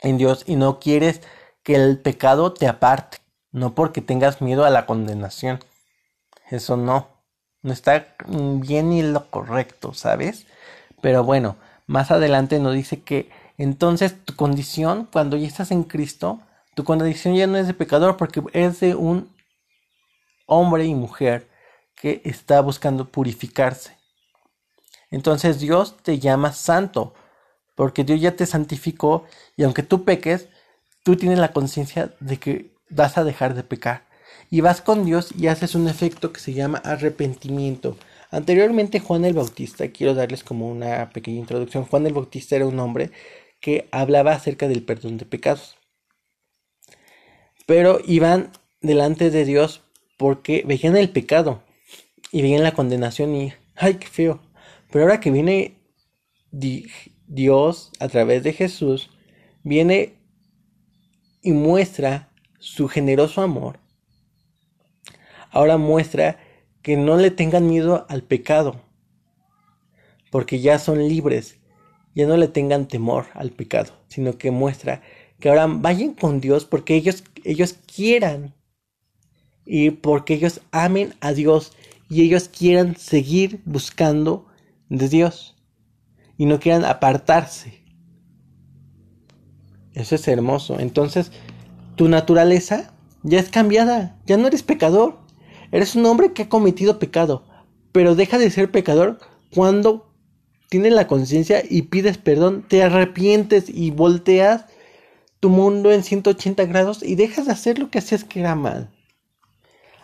en 0.02 0.18
Dios 0.18 0.44
y 0.46 0.56
no 0.56 0.80
quieres 0.80 1.22
que 1.62 1.76
el 1.76 1.98
pecado 1.98 2.52
te 2.52 2.68
aparte, 2.68 3.20
no 3.52 3.74
porque 3.74 4.02
tengas 4.02 4.42
miedo 4.42 4.66
a 4.66 4.70
la 4.70 4.84
condenación. 4.84 5.60
Eso 6.50 6.76
no 6.76 7.15
no 7.62 7.72
está 7.72 8.14
bien 8.26 8.90
ni 8.90 9.02
lo 9.02 9.30
correcto, 9.30 9.94
¿sabes? 9.94 10.46
Pero 11.02 11.24
bueno, 11.24 11.56
más 11.86 12.10
adelante 12.10 12.58
nos 12.58 12.74
dice 12.74 13.02
que 13.02 13.30
Entonces 13.58 14.24
tu 14.24 14.36
condición, 14.36 15.08
cuando 15.10 15.36
ya 15.36 15.46
estás 15.46 15.70
en 15.70 15.84
Cristo, 15.84 16.40
tu 16.74 16.84
condición 16.84 17.34
ya 17.34 17.46
no 17.46 17.56
es 17.56 17.66
de 17.66 17.74
pecador 17.74 18.16
porque 18.16 18.42
es 18.52 18.80
de 18.80 18.94
un 18.94 19.34
hombre 20.46 20.84
y 20.84 20.94
mujer 20.94 21.48
que 21.94 22.20
está 22.24 22.60
buscando 22.60 23.08
purificarse. 23.08 23.96
Entonces 25.10 25.58
Dios 25.60 25.96
te 26.02 26.18
llama 26.18 26.52
santo, 26.52 27.14
porque 27.74 28.04
Dios 28.04 28.20
ya 28.20 28.36
te 28.36 28.46
santificó 28.46 29.24
y 29.56 29.64
aunque 29.64 29.82
tú 29.82 30.04
peques, 30.04 30.48
tú 31.02 31.16
tienes 31.16 31.38
la 31.38 31.52
conciencia 31.52 32.14
de 32.20 32.38
que 32.38 32.74
vas 32.90 33.16
a 33.18 33.24
dejar 33.24 33.54
de 33.54 33.62
pecar. 33.62 34.05
Y 34.50 34.60
vas 34.60 34.80
con 34.80 35.04
Dios 35.04 35.30
y 35.36 35.48
haces 35.48 35.74
un 35.74 35.88
efecto 35.88 36.32
que 36.32 36.40
se 36.40 36.52
llama 36.52 36.78
arrepentimiento. 36.78 37.96
Anteriormente 38.30 39.00
Juan 39.00 39.24
el 39.24 39.34
Bautista, 39.34 39.88
quiero 39.88 40.14
darles 40.14 40.44
como 40.44 40.68
una 40.70 41.10
pequeña 41.10 41.38
introducción, 41.38 41.84
Juan 41.84 42.06
el 42.06 42.12
Bautista 42.12 42.56
era 42.56 42.66
un 42.66 42.78
hombre 42.78 43.10
que 43.60 43.88
hablaba 43.90 44.32
acerca 44.32 44.68
del 44.68 44.82
perdón 44.82 45.18
de 45.18 45.24
pecados. 45.24 45.76
Pero 47.66 48.00
iban 48.06 48.52
delante 48.80 49.30
de 49.30 49.44
Dios 49.44 49.82
porque 50.16 50.62
veían 50.66 50.96
el 50.96 51.10
pecado 51.10 51.62
y 52.30 52.42
veían 52.42 52.62
la 52.62 52.74
condenación 52.74 53.34
y, 53.34 53.52
ay, 53.74 53.94
qué 53.94 54.06
feo. 54.06 54.40
Pero 54.90 55.04
ahora 55.04 55.20
que 55.20 55.30
viene 55.30 55.76
Dios 56.50 57.90
a 57.98 58.08
través 58.08 58.42
de 58.42 58.52
Jesús, 58.52 59.10
viene 59.62 60.14
y 61.42 61.52
muestra 61.52 62.30
su 62.58 62.88
generoso 62.88 63.42
amor. 63.42 63.80
Ahora 65.56 65.78
muestra 65.78 66.36
que 66.82 66.98
no 66.98 67.16
le 67.16 67.30
tengan 67.30 67.66
miedo 67.66 68.04
al 68.10 68.22
pecado, 68.22 68.82
porque 70.30 70.60
ya 70.60 70.78
son 70.78 71.08
libres, 71.08 71.58
ya 72.14 72.26
no 72.26 72.36
le 72.36 72.46
tengan 72.46 72.88
temor 72.88 73.28
al 73.32 73.52
pecado, 73.52 73.94
sino 74.06 74.36
que 74.36 74.50
muestra 74.50 75.00
que 75.40 75.48
ahora 75.48 75.66
vayan 75.66 76.12
con 76.12 76.42
Dios 76.42 76.66
porque 76.66 76.94
ellos, 76.94 77.24
ellos 77.42 77.72
quieran 77.72 78.54
y 79.64 79.92
porque 79.92 80.34
ellos 80.34 80.60
amen 80.72 81.14
a 81.20 81.32
Dios 81.32 81.72
y 82.10 82.20
ellos 82.20 82.50
quieran 82.50 82.94
seguir 82.96 83.62
buscando 83.64 84.44
de 84.90 85.08
Dios 85.08 85.56
y 86.36 86.44
no 86.44 86.60
quieran 86.60 86.84
apartarse. 86.84 87.82
Eso 89.94 90.16
es 90.16 90.28
hermoso. 90.28 90.78
Entonces, 90.80 91.32
tu 91.94 92.10
naturaleza 92.10 92.92
ya 93.22 93.40
es 93.40 93.48
cambiada, 93.48 94.18
ya 94.26 94.36
no 94.36 94.48
eres 94.48 94.62
pecador. 94.62 95.24
Eres 95.72 95.94
un 95.94 96.06
hombre 96.06 96.32
que 96.32 96.42
ha 96.42 96.48
cometido 96.48 96.98
pecado, 96.98 97.44
pero 97.92 98.14
deja 98.14 98.38
de 98.38 98.50
ser 98.50 98.70
pecador 98.70 99.18
cuando 99.54 100.12
tienes 100.68 100.92
la 100.92 101.06
conciencia 101.06 101.62
y 101.68 101.82
pides 101.82 102.18
perdón, 102.18 102.64
te 102.68 102.82
arrepientes 102.82 103.68
y 103.68 103.90
volteas 103.90 104.66
tu 105.40 105.48
mundo 105.50 105.92
en 105.92 106.02
180 106.02 106.64
grados 106.64 107.02
y 107.02 107.14
dejas 107.14 107.46
de 107.46 107.52
hacer 107.52 107.78
lo 107.78 107.90
que 107.90 107.98
hacías 107.98 108.24
que 108.24 108.40
era 108.40 108.54
mal. 108.54 108.90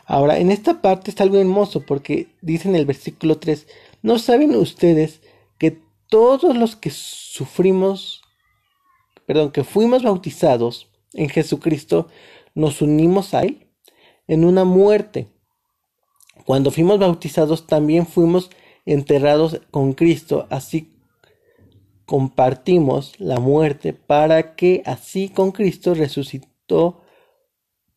Ahora, 0.05 0.39
en 0.39 0.51
esta 0.51 0.83
parte 0.83 1.11
está 1.11 1.23
algo 1.23 1.39
hermoso 1.39 1.85
porque 1.87 2.29
dice 2.43 2.69
en 2.69 2.77
el 2.77 2.87
versículo 2.87 3.39
3, 3.39 3.67
¿no 4.03 4.19
saben 4.19 4.55
ustedes 4.57 5.21
que 5.59 5.81
todos 6.09 6.57
los 6.57 6.77
que 6.77 6.91
sufrimos, 6.91 8.23
perdón, 9.27 9.53
que 9.53 9.65
fuimos 9.65 10.03
bautizados 10.03 10.89
en 11.15 11.29
Jesucristo, 11.29 12.09
nos 12.55 12.83
unimos 12.83 13.33
a 13.33 13.43
Él 13.43 13.69
en 14.27 14.45
una 14.45 14.65
muerte? 14.65 15.32
Cuando 16.45 16.71
fuimos 16.71 16.99
bautizados 16.99 17.67
también 17.67 18.07
fuimos 18.07 18.51
enterrados 18.85 19.61
con 19.71 19.93
Cristo, 19.93 20.47
así 20.51 20.93
compartimos 22.05 23.19
la 23.19 23.39
muerte 23.39 23.93
para 23.93 24.55
que 24.55 24.83
así 24.85 25.29
con 25.29 25.53
Cristo 25.53 25.95
resucitó 25.95 27.03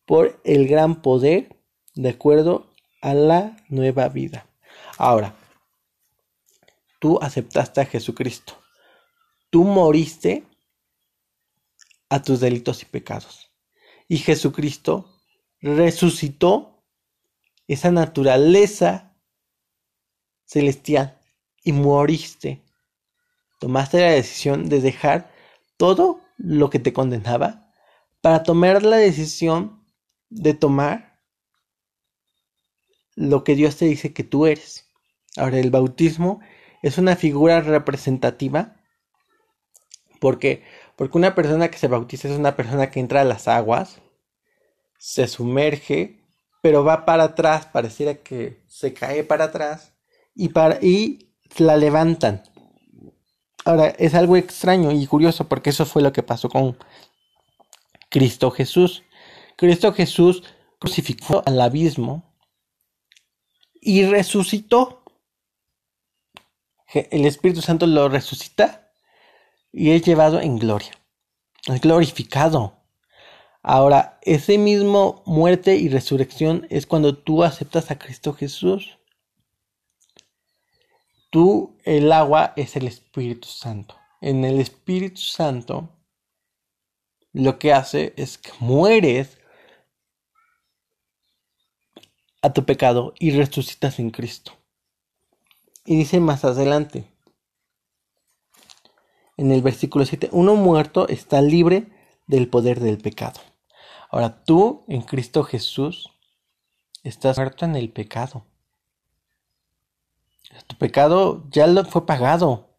por 0.04 0.40
el 0.44 0.68
gran 0.68 1.02
poder 1.02 1.56
de 1.94 2.10
acuerdo 2.10 2.70
a 3.02 3.14
la 3.14 3.56
nueva 3.68 4.08
vida. 4.08 4.46
Ahora, 4.96 5.34
tú 7.00 7.18
aceptaste 7.20 7.80
a 7.80 7.86
Jesucristo. 7.86 8.54
Tú 9.50 9.64
moriste 9.64 10.44
a 12.08 12.22
tus 12.22 12.40
delitos 12.40 12.82
y 12.82 12.86
pecados. 12.86 13.50
Y 14.08 14.18
Jesucristo 14.18 15.10
resucitó 15.60 16.75
esa 17.66 17.90
naturaleza 17.90 19.16
celestial 20.44 21.18
y 21.62 21.72
moriste. 21.72 22.62
Tomaste 23.58 24.00
la 24.00 24.10
decisión 24.10 24.68
de 24.68 24.80
dejar 24.80 25.30
todo 25.76 26.20
lo 26.36 26.70
que 26.70 26.78
te 26.78 26.92
condenaba 26.92 27.72
para 28.20 28.42
tomar 28.42 28.82
la 28.82 28.96
decisión 28.96 29.84
de 30.28 30.54
tomar 30.54 31.20
lo 33.14 33.44
que 33.44 33.54
Dios 33.54 33.76
te 33.76 33.86
dice 33.86 34.12
que 34.12 34.24
tú 34.24 34.46
eres. 34.46 34.90
Ahora, 35.36 35.58
el 35.58 35.70
bautismo 35.70 36.40
es 36.82 36.98
una 36.98 37.16
figura 37.16 37.60
representativa. 37.60 38.76
¿Por 40.20 40.38
qué? 40.38 40.64
Porque 40.96 41.18
una 41.18 41.34
persona 41.34 41.70
que 41.70 41.78
se 41.78 41.88
bautiza 41.88 42.28
es 42.28 42.38
una 42.38 42.56
persona 42.56 42.90
que 42.90 43.00
entra 43.00 43.22
a 43.22 43.24
las 43.24 43.48
aguas, 43.48 44.00
se 44.98 45.26
sumerge, 45.28 46.25
pero 46.66 46.82
va 46.82 47.04
para 47.04 47.22
atrás, 47.22 47.66
pareciera 47.66 48.16
que 48.16 48.64
se 48.66 48.92
cae 48.92 49.22
para 49.22 49.44
atrás 49.44 49.92
y, 50.34 50.48
para, 50.48 50.84
y 50.84 51.32
la 51.58 51.76
levantan. 51.76 52.42
Ahora, 53.64 53.90
es 53.90 54.16
algo 54.16 54.36
extraño 54.36 54.90
y 54.90 55.06
curioso 55.06 55.46
porque 55.46 55.70
eso 55.70 55.86
fue 55.86 56.02
lo 56.02 56.12
que 56.12 56.24
pasó 56.24 56.48
con 56.48 56.76
Cristo 58.10 58.50
Jesús. 58.50 59.04
Cristo 59.56 59.92
Jesús 59.92 60.42
crucificó 60.80 61.40
al 61.46 61.60
abismo 61.60 62.34
y 63.80 64.04
resucitó. 64.04 65.04
El 66.92 67.26
Espíritu 67.26 67.62
Santo 67.62 67.86
lo 67.86 68.08
resucita 68.08 68.90
y 69.70 69.92
es 69.92 70.02
llevado 70.02 70.40
en 70.40 70.58
gloria. 70.58 70.90
Es 71.68 71.80
glorificado. 71.80 72.75
Ahora, 73.68 74.20
ese 74.22 74.58
mismo 74.58 75.24
muerte 75.26 75.74
y 75.74 75.88
resurrección 75.88 76.68
es 76.70 76.86
cuando 76.86 77.18
tú 77.18 77.42
aceptas 77.42 77.90
a 77.90 77.98
Cristo 77.98 78.32
Jesús. 78.32 78.96
Tú, 81.30 81.76
el 81.82 82.12
agua, 82.12 82.52
es 82.54 82.76
el 82.76 82.86
Espíritu 82.86 83.48
Santo. 83.48 83.96
En 84.20 84.44
el 84.44 84.60
Espíritu 84.60 85.20
Santo, 85.20 85.88
lo 87.32 87.58
que 87.58 87.72
hace 87.72 88.14
es 88.16 88.38
que 88.38 88.52
mueres 88.60 89.36
a 92.42 92.52
tu 92.52 92.64
pecado 92.64 93.14
y 93.18 93.32
resucitas 93.32 93.98
en 93.98 94.10
Cristo. 94.10 94.52
Y 95.84 95.96
dice 95.96 96.20
más 96.20 96.44
adelante, 96.44 97.10
en 99.36 99.50
el 99.50 99.60
versículo 99.60 100.06
7, 100.06 100.28
uno 100.30 100.54
muerto 100.54 101.08
está 101.08 101.42
libre 101.42 101.88
del 102.28 102.48
poder 102.48 102.78
del 102.78 102.98
pecado. 102.98 103.40
Ahora 104.10 104.44
tú 104.44 104.84
en 104.88 105.02
Cristo 105.02 105.42
Jesús 105.44 106.10
estás 107.02 107.36
muerto 107.36 107.64
en 107.64 107.76
el 107.76 107.90
pecado. 107.90 108.44
Tu 110.66 110.76
pecado 110.76 111.44
ya 111.50 111.66
lo 111.66 111.84
fue 111.84 112.06
pagado 112.06 112.70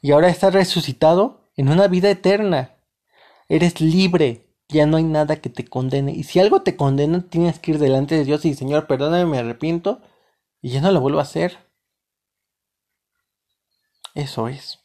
y 0.00 0.12
ahora 0.12 0.28
estás 0.28 0.52
resucitado 0.54 1.48
en 1.56 1.68
una 1.68 1.88
vida 1.88 2.10
eterna. 2.10 2.76
Eres 3.48 3.80
libre 3.80 4.52
ya 4.72 4.86
no 4.86 4.96
hay 4.96 5.04
nada 5.04 5.36
que 5.40 5.50
te 5.50 5.64
condene. 5.64 6.12
Y 6.12 6.24
si 6.24 6.40
algo 6.40 6.62
te 6.62 6.76
condena, 6.76 7.22
tienes 7.28 7.58
que 7.58 7.72
ir 7.72 7.78
delante 7.78 8.16
de 8.16 8.24
Dios 8.24 8.44
y 8.44 8.54
Señor, 8.54 8.86
perdóname, 8.86 9.26
me 9.26 9.38
arrepiento 9.38 10.00
y 10.60 10.70
ya 10.70 10.80
no 10.80 10.90
lo 10.90 11.00
vuelvo 11.00 11.18
a 11.20 11.22
hacer. 11.22 11.58
Eso 14.14 14.48
es. 14.48 14.81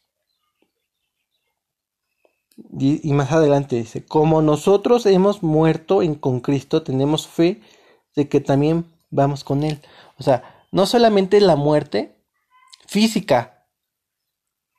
Y, 2.78 3.12
más 3.12 3.30
adelante 3.30 3.76
dice, 3.76 4.04
como 4.04 4.42
nosotros 4.42 5.06
hemos 5.06 5.42
muerto 5.42 6.02
en, 6.02 6.16
con 6.16 6.40
Cristo, 6.40 6.82
tenemos 6.82 7.28
fe 7.28 7.60
de 8.16 8.28
que 8.28 8.40
también 8.40 8.86
vamos 9.10 9.44
con 9.44 9.62
Él. 9.62 9.80
O 10.18 10.22
sea, 10.22 10.66
no 10.72 10.86
solamente 10.86 11.40
la 11.40 11.54
muerte 11.54 12.16
física, 12.86 13.64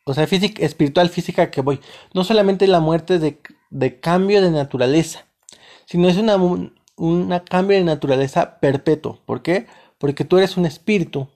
o 0.05 0.13
sea, 0.13 0.27
física, 0.27 0.63
espiritual, 0.65 1.09
física 1.09 1.51
que 1.51 1.61
voy, 1.61 1.79
no 2.13 2.23
solamente 2.23 2.67
la 2.67 2.81
muerte 2.81 3.17
de, 3.17 3.41
de 3.69 3.99
cambio 3.99 4.41
de 4.41 4.51
naturaleza, 4.51 5.25
sino 5.85 6.09
es 6.09 6.17
una, 6.17 6.35
un 6.35 7.39
cambio 7.49 7.77
de 7.77 7.83
naturaleza 7.83 8.59
perpetuo. 8.59 9.19
¿Por 9.25 9.41
qué? 9.41 9.67
Porque 9.97 10.25
tú 10.25 10.37
eres 10.37 10.57
un 10.57 10.65
espíritu 10.65 11.29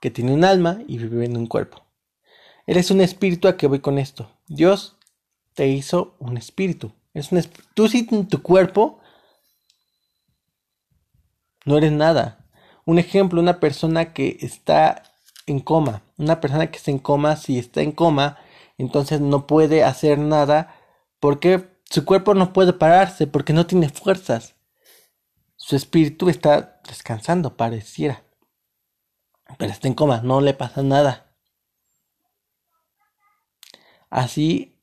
que 0.00 0.10
tiene 0.10 0.32
un 0.32 0.44
alma 0.44 0.78
y 0.86 0.98
vive 0.98 1.24
en 1.24 1.36
un 1.36 1.46
cuerpo. 1.46 1.81
Eres 2.66 2.90
un 2.90 3.00
espíritu 3.00 3.48
a 3.48 3.56
que 3.56 3.66
voy 3.66 3.80
con 3.80 3.98
esto. 3.98 4.30
Dios 4.48 4.96
te 5.54 5.68
hizo 5.68 6.14
un 6.18 6.36
espíritu. 6.36 6.92
Es 7.14 7.32
un 7.32 7.42
tú 7.74 7.88
sin 7.88 8.28
tu 8.28 8.42
cuerpo 8.42 9.00
no 11.64 11.78
eres 11.78 11.92
nada. 11.92 12.44
Un 12.84 12.98
ejemplo, 12.98 13.40
una 13.40 13.60
persona 13.60 14.12
que 14.12 14.38
está 14.40 15.02
en 15.46 15.60
coma. 15.60 16.02
Una 16.16 16.40
persona 16.40 16.70
que 16.70 16.78
está 16.78 16.90
en 16.90 16.98
coma, 16.98 17.36
si 17.36 17.58
está 17.58 17.82
en 17.82 17.92
coma, 17.92 18.38
entonces 18.78 19.20
no 19.20 19.46
puede 19.46 19.84
hacer 19.84 20.18
nada 20.18 20.74
porque 21.20 21.68
su 21.88 22.04
cuerpo 22.04 22.34
no 22.34 22.52
puede 22.52 22.72
pararse, 22.72 23.26
porque 23.26 23.52
no 23.52 23.66
tiene 23.66 23.88
fuerzas. 23.88 24.56
Su 25.56 25.76
espíritu 25.76 26.28
está 26.28 26.80
descansando, 26.88 27.56
pareciera. 27.56 28.24
Pero 29.58 29.70
está 29.70 29.86
en 29.86 29.94
coma, 29.94 30.20
no 30.22 30.40
le 30.40 30.54
pasa 30.54 30.82
nada. 30.82 31.21
Así 34.12 34.78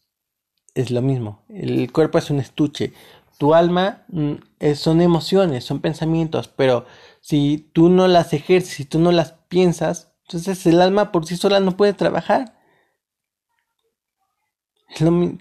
es 0.74 0.89
lo 0.89 1.04
mismo. 1.04 1.44
El 1.50 1.92
cuerpo 1.92 2.18
es 2.18 2.32
un 2.32 2.39
estuche. 2.39 2.94
Tu 3.38 3.54
alma 3.54 4.04
mm, 4.08 4.34
son 4.74 5.02
emociones, 5.02 5.63
son 5.63 5.82
pensamientos, 5.82 6.48
pero 6.48 6.88
si 7.22 7.70
tú 7.72 7.89
no 7.89 8.08
las 8.08 8.34
ejerces, 8.34 8.74
si 8.74 8.86
tú 8.86 8.98
no 8.98 9.12
las 9.12 9.34
piensas, 9.48 10.12
entonces 10.24 10.65
el 10.65 10.82
alma 10.82 11.12
por 11.12 11.28
sí 11.28 11.38
sola 11.38 11.60
no 11.60 11.78
puede 11.78 11.94
trabajar. 11.94 12.60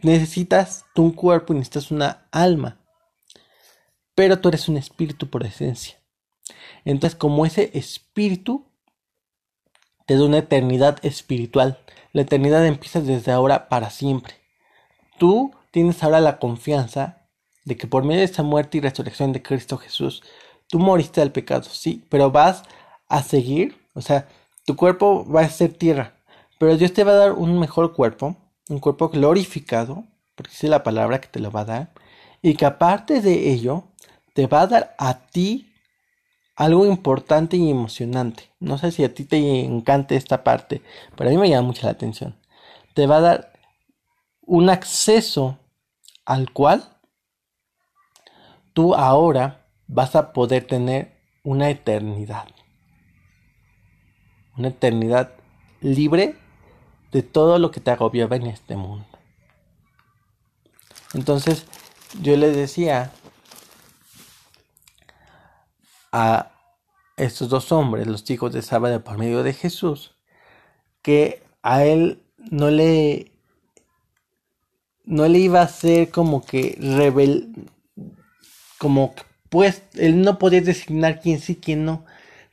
necesitas 0.02 0.84
un 0.94 1.12
cuerpo 1.12 1.54
y 1.54 1.56
necesitas 1.56 1.90
una 1.90 2.28
alma. 2.30 2.78
Pero 4.14 4.38
tú 4.38 4.50
eres 4.50 4.68
un 4.68 4.76
espíritu 4.76 5.30
por 5.30 5.46
esencia. 5.46 5.98
Entonces, 6.84 7.18
como 7.18 7.46
ese 7.46 7.70
espíritu 7.72 8.67
te 10.08 10.18
una 10.22 10.38
eternidad 10.38 10.98
espiritual. 11.04 11.78
La 12.14 12.22
eternidad 12.22 12.64
empieza 12.66 13.02
desde 13.02 13.30
ahora 13.30 13.68
para 13.68 13.90
siempre. 13.90 14.36
Tú 15.18 15.52
tienes 15.70 16.02
ahora 16.02 16.18
la 16.20 16.38
confianza 16.38 17.18
de 17.66 17.76
que 17.76 17.86
por 17.86 18.04
medio 18.04 18.20
de 18.20 18.24
esa 18.24 18.42
muerte 18.42 18.78
y 18.78 18.80
resurrección 18.80 19.32
de 19.32 19.42
Cristo 19.42 19.76
Jesús, 19.76 20.22
tú 20.68 20.78
moriste 20.78 21.20
al 21.20 21.30
pecado, 21.30 21.64
sí, 21.64 22.06
pero 22.08 22.30
vas 22.30 22.62
a 23.06 23.22
seguir, 23.22 23.76
o 23.92 24.00
sea, 24.00 24.26
tu 24.64 24.76
cuerpo 24.76 25.30
va 25.30 25.42
a 25.42 25.50
ser 25.50 25.74
tierra, 25.74 26.14
pero 26.58 26.78
Dios 26.78 26.94
te 26.94 27.04
va 27.04 27.12
a 27.12 27.16
dar 27.16 27.32
un 27.32 27.58
mejor 27.58 27.92
cuerpo, 27.92 28.34
un 28.70 28.78
cuerpo 28.78 29.10
glorificado, 29.10 30.04
porque 30.34 30.52
es 30.54 30.62
la 30.62 30.84
palabra 30.84 31.20
que 31.20 31.28
te 31.28 31.40
lo 31.40 31.50
va 31.50 31.60
a 31.60 31.66
dar, 31.66 31.92
y 32.40 32.54
que 32.54 32.64
aparte 32.64 33.20
de 33.20 33.50
ello, 33.50 33.84
te 34.32 34.46
va 34.46 34.62
a 34.62 34.66
dar 34.68 34.94
a 34.96 35.18
ti 35.26 35.67
algo 36.58 36.84
importante 36.86 37.56
y 37.56 37.70
emocionante. 37.70 38.50
No 38.58 38.78
sé 38.78 38.90
si 38.90 39.04
a 39.04 39.14
ti 39.14 39.24
te 39.24 39.64
encante 39.64 40.16
esta 40.16 40.42
parte, 40.42 40.82
pero 41.14 41.30
a 41.30 41.32
mí 41.32 41.38
me 41.38 41.48
llama 41.48 41.68
mucho 41.68 41.86
la 41.86 41.92
atención. 41.92 42.36
Te 42.94 43.06
va 43.06 43.18
a 43.18 43.20
dar 43.20 43.52
un 44.42 44.68
acceso 44.68 45.56
al 46.24 46.52
cual 46.52 46.82
tú 48.72 48.96
ahora 48.96 49.68
vas 49.86 50.16
a 50.16 50.32
poder 50.32 50.66
tener 50.66 51.22
una 51.44 51.70
eternidad. 51.70 52.48
Una 54.56 54.68
eternidad 54.68 55.34
libre 55.80 56.34
de 57.12 57.22
todo 57.22 57.60
lo 57.60 57.70
que 57.70 57.78
te 57.78 57.92
agobiaba 57.92 58.34
en 58.34 58.48
este 58.48 58.74
mundo. 58.74 59.06
Entonces, 61.14 61.66
yo 62.20 62.36
le 62.36 62.50
decía 62.50 63.12
a 66.12 66.52
estos 67.16 67.48
dos 67.48 67.72
hombres, 67.72 68.06
los 68.06 68.28
hijos 68.30 68.52
de 68.52 68.62
Sábado 68.62 69.02
por 69.02 69.18
medio 69.18 69.42
de 69.42 69.52
Jesús, 69.52 70.14
que 71.02 71.42
a 71.62 71.84
él 71.84 72.22
no 72.50 72.70
le 72.70 73.32
no 75.04 75.26
le 75.26 75.38
iba 75.38 75.62
a 75.62 75.68
ser 75.68 76.10
como 76.10 76.44
que 76.44 76.76
rebel 76.80 77.48
como 78.78 79.14
pues 79.48 79.82
él 79.94 80.20
no 80.20 80.38
podía 80.38 80.60
designar 80.60 81.20
quién 81.20 81.40
sí 81.40 81.56
quién 81.56 81.84
no 81.84 82.04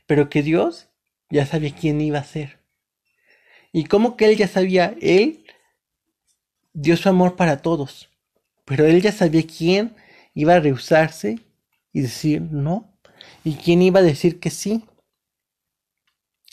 pero 0.06 0.28
que 0.30 0.42
Dios 0.42 0.88
ya 1.30 1.44
sabía 1.44 1.74
quién 1.74 2.00
iba 2.00 2.20
a 2.20 2.24
ser. 2.24 2.60
Y 3.72 3.84
como 3.84 4.16
que 4.16 4.26
él 4.26 4.36
ya 4.36 4.48
sabía 4.48 4.96
él 5.00 5.44
dio 6.72 6.96
su 6.96 7.08
amor 7.08 7.36
para 7.36 7.62
todos 7.62 8.10
pero 8.64 8.84
él 8.86 9.00
ya 9.02 9.12
sabía 9.12 9.46
quién 9.46 9.94
iba 10.34 10.54
a 10.54 10.60
rehusarse 10.60 11.38
y 11.92 12.00
decir 12.00 12.42
no 12.42 12.95
¿Y 13.44 13.54
quién 13.54 13.82
iba 13.82 14.00
a 14.00 14.04
decir 14.04 14.40
que 14.40 14.50
sí? 14.50 14.84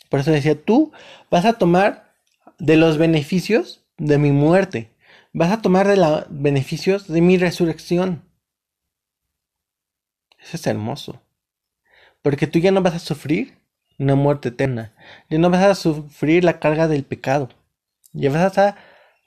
Por 0.08 0.20
eso 0.20 0.30
decía, 0.30 0.60
tú 0.60 0.92
vas 1.30 1.44
a 1.44 1.54
tomar 1.54 2.14
de 2.58 2.76
los 2.76 2.98
beneficios 2.98 3.84
de 3.96 4.18
mi 4.18 4.30
muerte. 4.30 4.90
Vas 5.32 5.50
a 5.50 5.62
tomar 5.62 5.88
de 5.88 5.96
los 5.96 6.24
beneficios 6.28 7.08
de 7.08 7.20
mi 7.20 7.36
resurrección. 7.36 8.22
Eso 10.38 10.56
es 10.56 10.66
hermoso. 10.66 11.20
Porque 12.22 12.46
tú 12.46 12.58
ya 12.58 12.70
no 12.70 12.82
vas 12.82 12.94
a 12.94 12.98
sufrir 13.00 13.58
una 13.98 14.14
muerte 14.14 14.50
eterna. 14.50 14.94
Ya 15.30 15.38
no 15.38 15.50
vas 15.50 15.64
a 15.64 15.74
sufrir 15.74 16.44
la 16.44 16.60
carga 16.60 16.86
del 16.86 17.04
pecado. 17.04 17.48
Ya 18.12 18.30
vas 18.30 18.56
a 18.58 18.76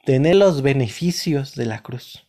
tener 0.06 0.36
los 0.36 0.62
beneficios 0.62 1.56
de 1.56 1.66
la 1.66 1.84
cruz. 1.84 2.28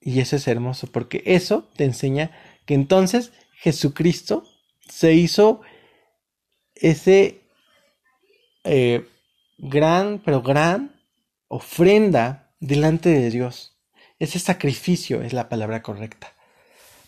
Y 0.00 0.20
eso 0.20 0.36
es 0.36 0.48
hermoso 0.48 0.86
porque 0.86 1.22
eso 1.26 1.68
te 1.76 1.84
enseña 1.84 2.30
que 2.68 2.74
entonces 2.74 3.32
Jesucristo 3.54 4.44
se 4.86 5.14
hizo 5.14 5.62
ese 6.74 7.40
eh, 8.62 9.08
gran, 9.56 10.20
pero 10.22 10.42
gran 10.42 11.00
ofrenda 11.48 12.52
delante 12.60 13.08
de 13.08 13.30
Dios. 13.30 13.74
Ese 14.18 14.38
sacrificio 14.38 15.22
es 15.22 15.32
la 15.32 15.48
palabra 15.48 15.80
correcta. 15.80 16.34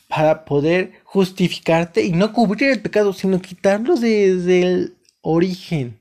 Para 0.08 0.46
poder 0.46 1.02
justificarte 1.04 2.06
y 2.06 2.12
no 2.12 2.32
cubrir 2.32 2.70
el 2.70 2.80
pecado, 2.80 3.12
sino 3.12 3.42
quitarlo 3.42 3.96
desde 3.96 4.62
el 4.62 4.96
origen, 5.20 5.98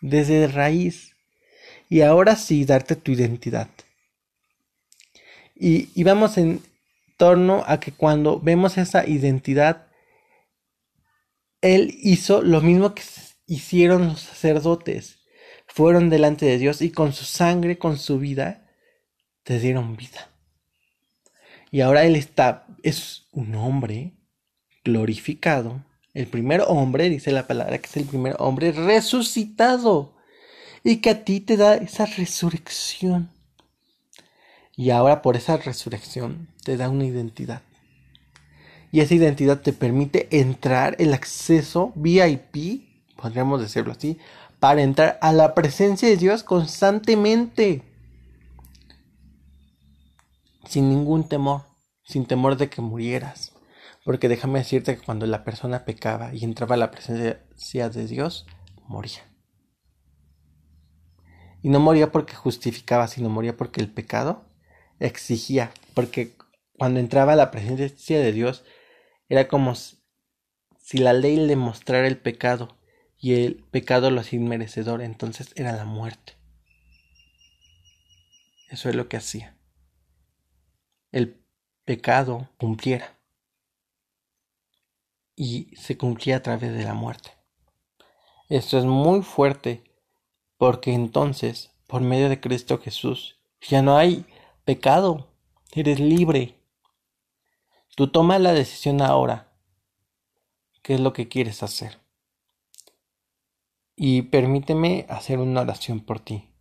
desde 0.00 0.48
raíz. 0.48 1.14
Y 1.90 2.00
ahora 2.00 2.36
sí, 2.36 2.64
darte 2.64 2.96
tu 2.96 3.12
identidad. 3.12 3.68
Y, 5.54 5.90
y 5.94 6.04
vamos 6.04 6.38
en, 6.38 6.62
torno 7.20 7.64
a 7.66 7.80
que 7.80 7.92
cuando 7.92 8.40
vemos 8.40 8.78
esa 8.78 9.06
identidad, 9.06 9.88
Él 11.60 11.94
hizo 12.00 12.40
lo 12.40 12.62
mismo 12.62 12.94
que 12.94 13.02
hicieron 13.46 14.08
los 14.08 14.20
sacerdotes. 14.20 15.18
Fueron 15.66 16.08
delante 16.08 16.46
de 16.46 16.56
Dios 16.56 16.80
y 16.80 16.90
con 16.90 17.12
su 17.12 17.26
sangre, 17.26 17.76
con 17.76 17.98
su 17.98 18.18
vida, 18.18 18.70
te 19.42 19.60
dieron 19.60 19.98
vida. 19.98 20.30
Y 21.70 21.82
ahora 21.82 22.04
Él 22.04 22.16
está, 22.16 22.66
es 22.82 23.26
un 23.32 23.54
hombre 23.54 24.14
glorificado. 24.82 25.84
El 26.14 26.26
primer 26.26 26.62
hombre, 26.66 27.10
dice 27.10 27.32
la 27.32 27.46
palabra, 27.46 27.76
que 27.76 27.86
es 27.86 27.98
el 27.98 28.06
primer 28.06 28.34
hombre 28.38 28.72
resucitado. 28.72 30.16
Y 30.82 31.02
que 31.02 31.10
a 31.10 31.22
ti 31.22 31.40
te 31.40 31.58
da 31.58 31.74
esa 31.74 32.06
resurrección. 32.06 33.30
Y 34.80 34.92
ahora 34.92 35.20
por 35.20 35.36
esa 35.36 35.58
resurrección 35.58 36.48
te 36.64 36.78
da 36.78 36.88
una 36.88 37.04
identidad. 37.04 37.60
Y 38.90 39.00
esa 39.00 39.14
identidad 39.14 39.60
te 39.60 39.74
permite 39.74 40.26
entrar 40.40 40.96
el 40.98 41.12
acceso 41.12 41.92
VIP, 41.96 42.88
podríamos 43.14 43.60
decirlo 43.60 43.92
así, 43.92 44.16
para 44.58 44.80
entrar 44.80 45.18
a 45.20 45.34
la 45.34 45.54
presencia 45.54 46.08
de 46.08 46.16
Dios 46.16 46.44
constantemente. 46.44 47.82
Sin 50.66 50.88
ningún 50.88 51.28
temor, 51.28 51.64
sin 52.02 52.24
temor 52.24 52.56
de 52.56 52.70
que 52.70 52.80
murieras. 52.80 53.52
Porque 54.02 54.30
déjame 54.30 54.60
decirte 54.60 54.96
que 54.96 55.04
cuando 55.04 55.26
la 55.26 55.44
persona 55.44 55.84
pecaba 55.84 56.32
y 56.34 56.42
entraba 56.42 56.76
a 56.76 56.78
la 56.78 56.90
presencia 56.90 57.90
de 57.90 58.06
Dios, 58.06 58.46
moría. 58.88 59.20
Y 61.60 61.68
no 61.68 61.80
moría 61.80 62.10
porque 62.10 62.34
justificaba, 62.34 63.08
sino 63.08 63.28
moría 63.28 63.58
porque 63.58 63.82
el 63.82 63.92
pecado 63.92 64.48
exigía, 65.00 65.72
porque 65.94 66.32
cuando 66.78 67.00
entraba 67.00 67.34
la 67.36 67.50
presencia 67.50 68.20
de 68.20 68.32
Dios 68.32 68.64
era 69.28 69.48
como 69.48 69.74
si 69.74 70.98
la 70.98 71.12
ley 71.12 71.36
le 71.36 71.56
mostrara 71.56 72.06
el 72.06 72.18
pecado 72.18 72.76
y 73.18 73.44
el 73.44 73.56
pecado 73.70 74.10
lo 74.10 74.20
hacía 74.20 74.38
inmerecedor, 74.38 75.02
entonces 75.02 75.52
era 75.56 75.72
la 75.72 75.84
muerte. 75.84 76.34
Eso 78.70 78.88
es 78.88 78.94
lo 78.94 79.08
que 79.08 79.16
hacía. 79.16 79.56
El 81.12 81.42
pecado 81.84 82.48
cumpliera 82.56 83.18
y 85.34 85.74
se 85.76 85.96
cumplía 85.96 86.36
a 86.36 86.42
través 86.42 86.72
de 86.72 86.84
la 86.84 86.94
muerte. 86.94 87.30
Esto 88.48 88.78
es 88.78 88.84
muy 88.84 89.22
fuerte 89.22 89.82
porque 90.56 90.92
entonces, 90.92 91.70
por 91.86 92.00
medio 92.02 92.28
de 92.28 92.40
Cristo 92.40 92.78
Jesús, 92.78 93.38
ya 93.60 93.82
no 93.82 93.96
hay 93.96 94.26
pecado, 94.70 95.26
eres 95.72 95.98
libre. 95.98 96.54
Tú 97.96 98.06
tomas 98.06 98.40
la 98.40 98.52
decisión 98.52 99.02
ahora. 99.02 99.52
¿Qué 100.80 100.94
es 100.94 101.00
lo 101.00 101.12
que 101.12 101.26
quieres 101.26 101.64
hacer? 101.64 101.98
Y 103.96 104.22
permíteme 104.22 105.06
hacer 105.08 105.40
una 105.40 105.62
oración 105.62 105.98
por 105.98 106.20
ti, 106.20 106.54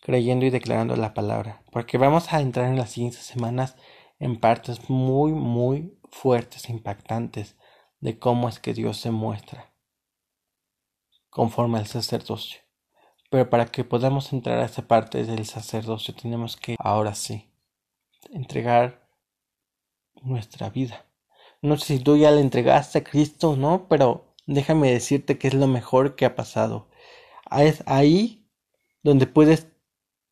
creyendo 0.00 0.46
y 0.46 0.50
declarando 0.50 0.94
la 0.94 1.12
palabra, 1.12 1.64
porque 1.72 1.98
vamos 1.98 2.32
a 2.32 2.40
entrar 2.40 2.66
en 2.66 2.76
las 2.76 2.90
siguientes 2.92 3.24
semanas 3.24 3.74
en 4.20 4.38
partes 4.38 4.88
muy, 4.88 5.32
muy 5.32 5.98
fuertes 6.12 6.68
e 6.68 6.72
impactantes 6.72 7.56
de 7.98 8.16
cómo 8.20 8.48
es 8.48 8.60
que 8.60 8.74
Dios 8.74 8.98
se 8.98 9.10
muestra 9.10 9.74
conforme 11.30 11.78
al 11.78 11.88
sacerdocio, 11.88 12.60
Pero 13.30 13.48
para 13.48 13.66
que 13.66 13.84
podamos 13.84 14.32
entrar 14.32 14.58
a 14.58 14.64
esta 14.64 14.82
parte 14.82 15.24
del 15.24 15.46
sacerdocio 15.46 16.14
tenemos 16.14 16.56
que, 16.56 16.76
ahora 16.78 17.14
sí, 17.14 17.48
entregar 18.32 19.08
nuestra 20.22 20.68
vida. 20.68 21.06
No 21.62 21.76
sé 21.76 21.98
si 21.98 22.02
tú 22.02 22.16
ya 22.16 22.32
le 22.32 22.40
entregaste 22.40 22.98
a 22.98 23.04
Cristo 23.04 23.56
no, 23.56 23.86
pero 23.88 24.34
déjame 24.46 24.90
decirte 24.90 25.38
que 25.38 25.48
es 25.48 25.54
lo 25.54 25.68
mejor 25.68 26.16
que 26.16 26.24
ha 26.24 26.34
pasado. 26.34 26.88
Es 27.56 27.84
ahí 27.86 28.48
donde 29.02 29.26
puedes 29.26 29.68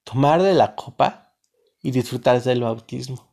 tomar 0.04 0.42
de 0.42 0.54
la 0.54 0.74
copa 0.74 1.34
y 1.80 1.92
disfrutar 1.92 2.42
del 2.42 2.62
bautismo. 2.62 3.28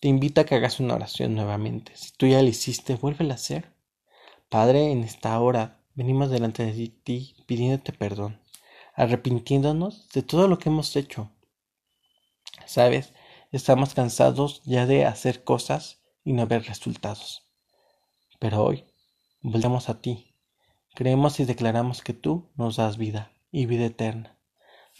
Te 0.00 0.08
invito 0.08 0.40
a 0.40 0.44
que 0.44 0.56
hagas 0.56 0.80
una 0.80 0.94
oración 0.94 1.34
nuevamente. 1.34 1.92
Si 1.96 2.12
tú 2.12 2.26
ya 2.26 2.42
la 2.42 2.48
hiciste, 2.48 2.96
vuélvela 2.96 3.34
a 3.34 3.36
hacer. 3.36 3.72
Padre, 4.48 4.90
en 4.90 5.04
esta 5.04 5.38
hora 5.40 5.77
venimos 5.98 6.30
delante 6.30 6.64
de 6.64 6.88
ti 7.02 7.34
pidiéndote 7.46 7.92
perdón, 7.92 8.40
arrepintiéndonos 8.94 10.08
de 10.10 10.22
todo 10.22 10.46
lo 10.46 10.56
que 10.60 10.68
hemos 10.68 10.94
hecho. 10.94 11.32
Sabes, 12.66 13.12
estamos 13.50 13.94
cansados 13.94 14.62
ya 14.64 14.86
de 14.86 15.06
hacer 15.06 15.42
cosas 15.42 16.00
y 16.22 16.34
no 16.34 16.46
ver 16.46 16.62
resultados. 16.66 17.42
Pero 18.38 18.62
hoy 18.62 18.84
volvemos 19.40 19.88
a 19.88 20.00
ti. 20.00 20.36
Creemos 20.94 21.40
y 21.40 21.44
declaramos 21.46 22.00
que 22.02 22.12
tú 22.12 22.48
nos 22.54 22.76
das 22.76 22.96
vida 22.96 23.32
y 23.50 23.66
vida 23.66 23.86
eterna. 23.86 24.38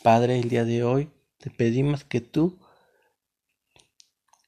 Padre, 0.03 0.41
el 0.41 0.49
día 0.49 0.65
de 0.65 0.83
hoy 0.83 1.13
te 1.39 1.51
pedimos 1.51 2.03
que 2.03 2.21
tú 2.21 2.59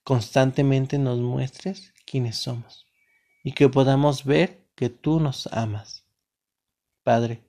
constantemente 0.02 0.98
nos 0.98 1.20
muestres 1.20 1.94
quiénes 2.06 2.38
somos 2.38 2.86
y 3.44 3.52
que 3.52 3.68
podamos 3.68 4.24
ver 4.24 4.66
que 4.74 4.88
tú 4.90 5.20
nos 5.20 5.46
amas. 5.52 6.10
Padre, 7.11 7.42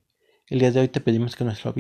el 0.48 0.58
día 0.58 0.72
de 0.72 0.80
hoy 0.80 0.88
te 0.88 1.02
pedimos 1.02 1.36
que 1.36 1.44
nuestro, 1.44 1.76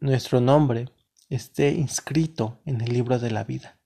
nuestro 0.00 0.40
nombre 0.40 0.88
esté 1.28 1.72
inscrito 1.72 2.62
en 2.64 2.80
el 2.80 2.94
libro 2.94 3.18
de 3.18 3.30
la 3.30 3.44
vida 3.44 3.78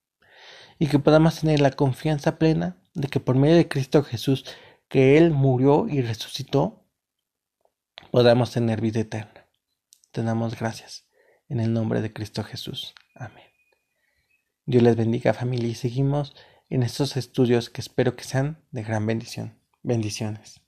y 0.79 0.87
que 0.87 1.01
podamos 1.01 1.41
tener 1.41 1.59
la 1.59 1.73
confianza 1.73 2.39
plena 2.39 2.81
de 2.95 3.09
que 3.09 3.19
por 3.19 3.35
medio 3.35 3.57
de 3.57 3.67
Cristo 3.67 4.05
Jesús, 4.05 4.45
que 4.87 5.19
Él 5.19 5.33
murió 5.33 5.89
y 5.89 6.03
resucitó, 6.03 6.87
podamos 8.13 8.53
tener 8.53 8.81
vida 8.81 9.01
eterna. 9.01 9.49
Te 10.13 10.23
damos 10.23 10.57
gracias 10.57 11.09
en 11.49 11.59
el 11.59 11.73
nombre 11.73 12.01
de 12.01 12.13
Cristo 12.13 12.45
Jesús. 12.45 12.95
Amén. 13.17 13.49
Dios 14.67 14.85
les 14.85 14.95
bendiga 14.95 15.35
familia 15.35 15.71
y 15.71 15.75
seguimos 15.75 16.37
en 16.71 16.85
estos 16.85 17.17
estudios 17.17 17.71
que 17.71 17.81
espero 17.81 18.15
que 18.15 18.23
sean 18.23 18.65
de 18.71 18.85
gran 18.85 19.05
bendición. 19.05 19.59
Bendiciones. 19.83 20.64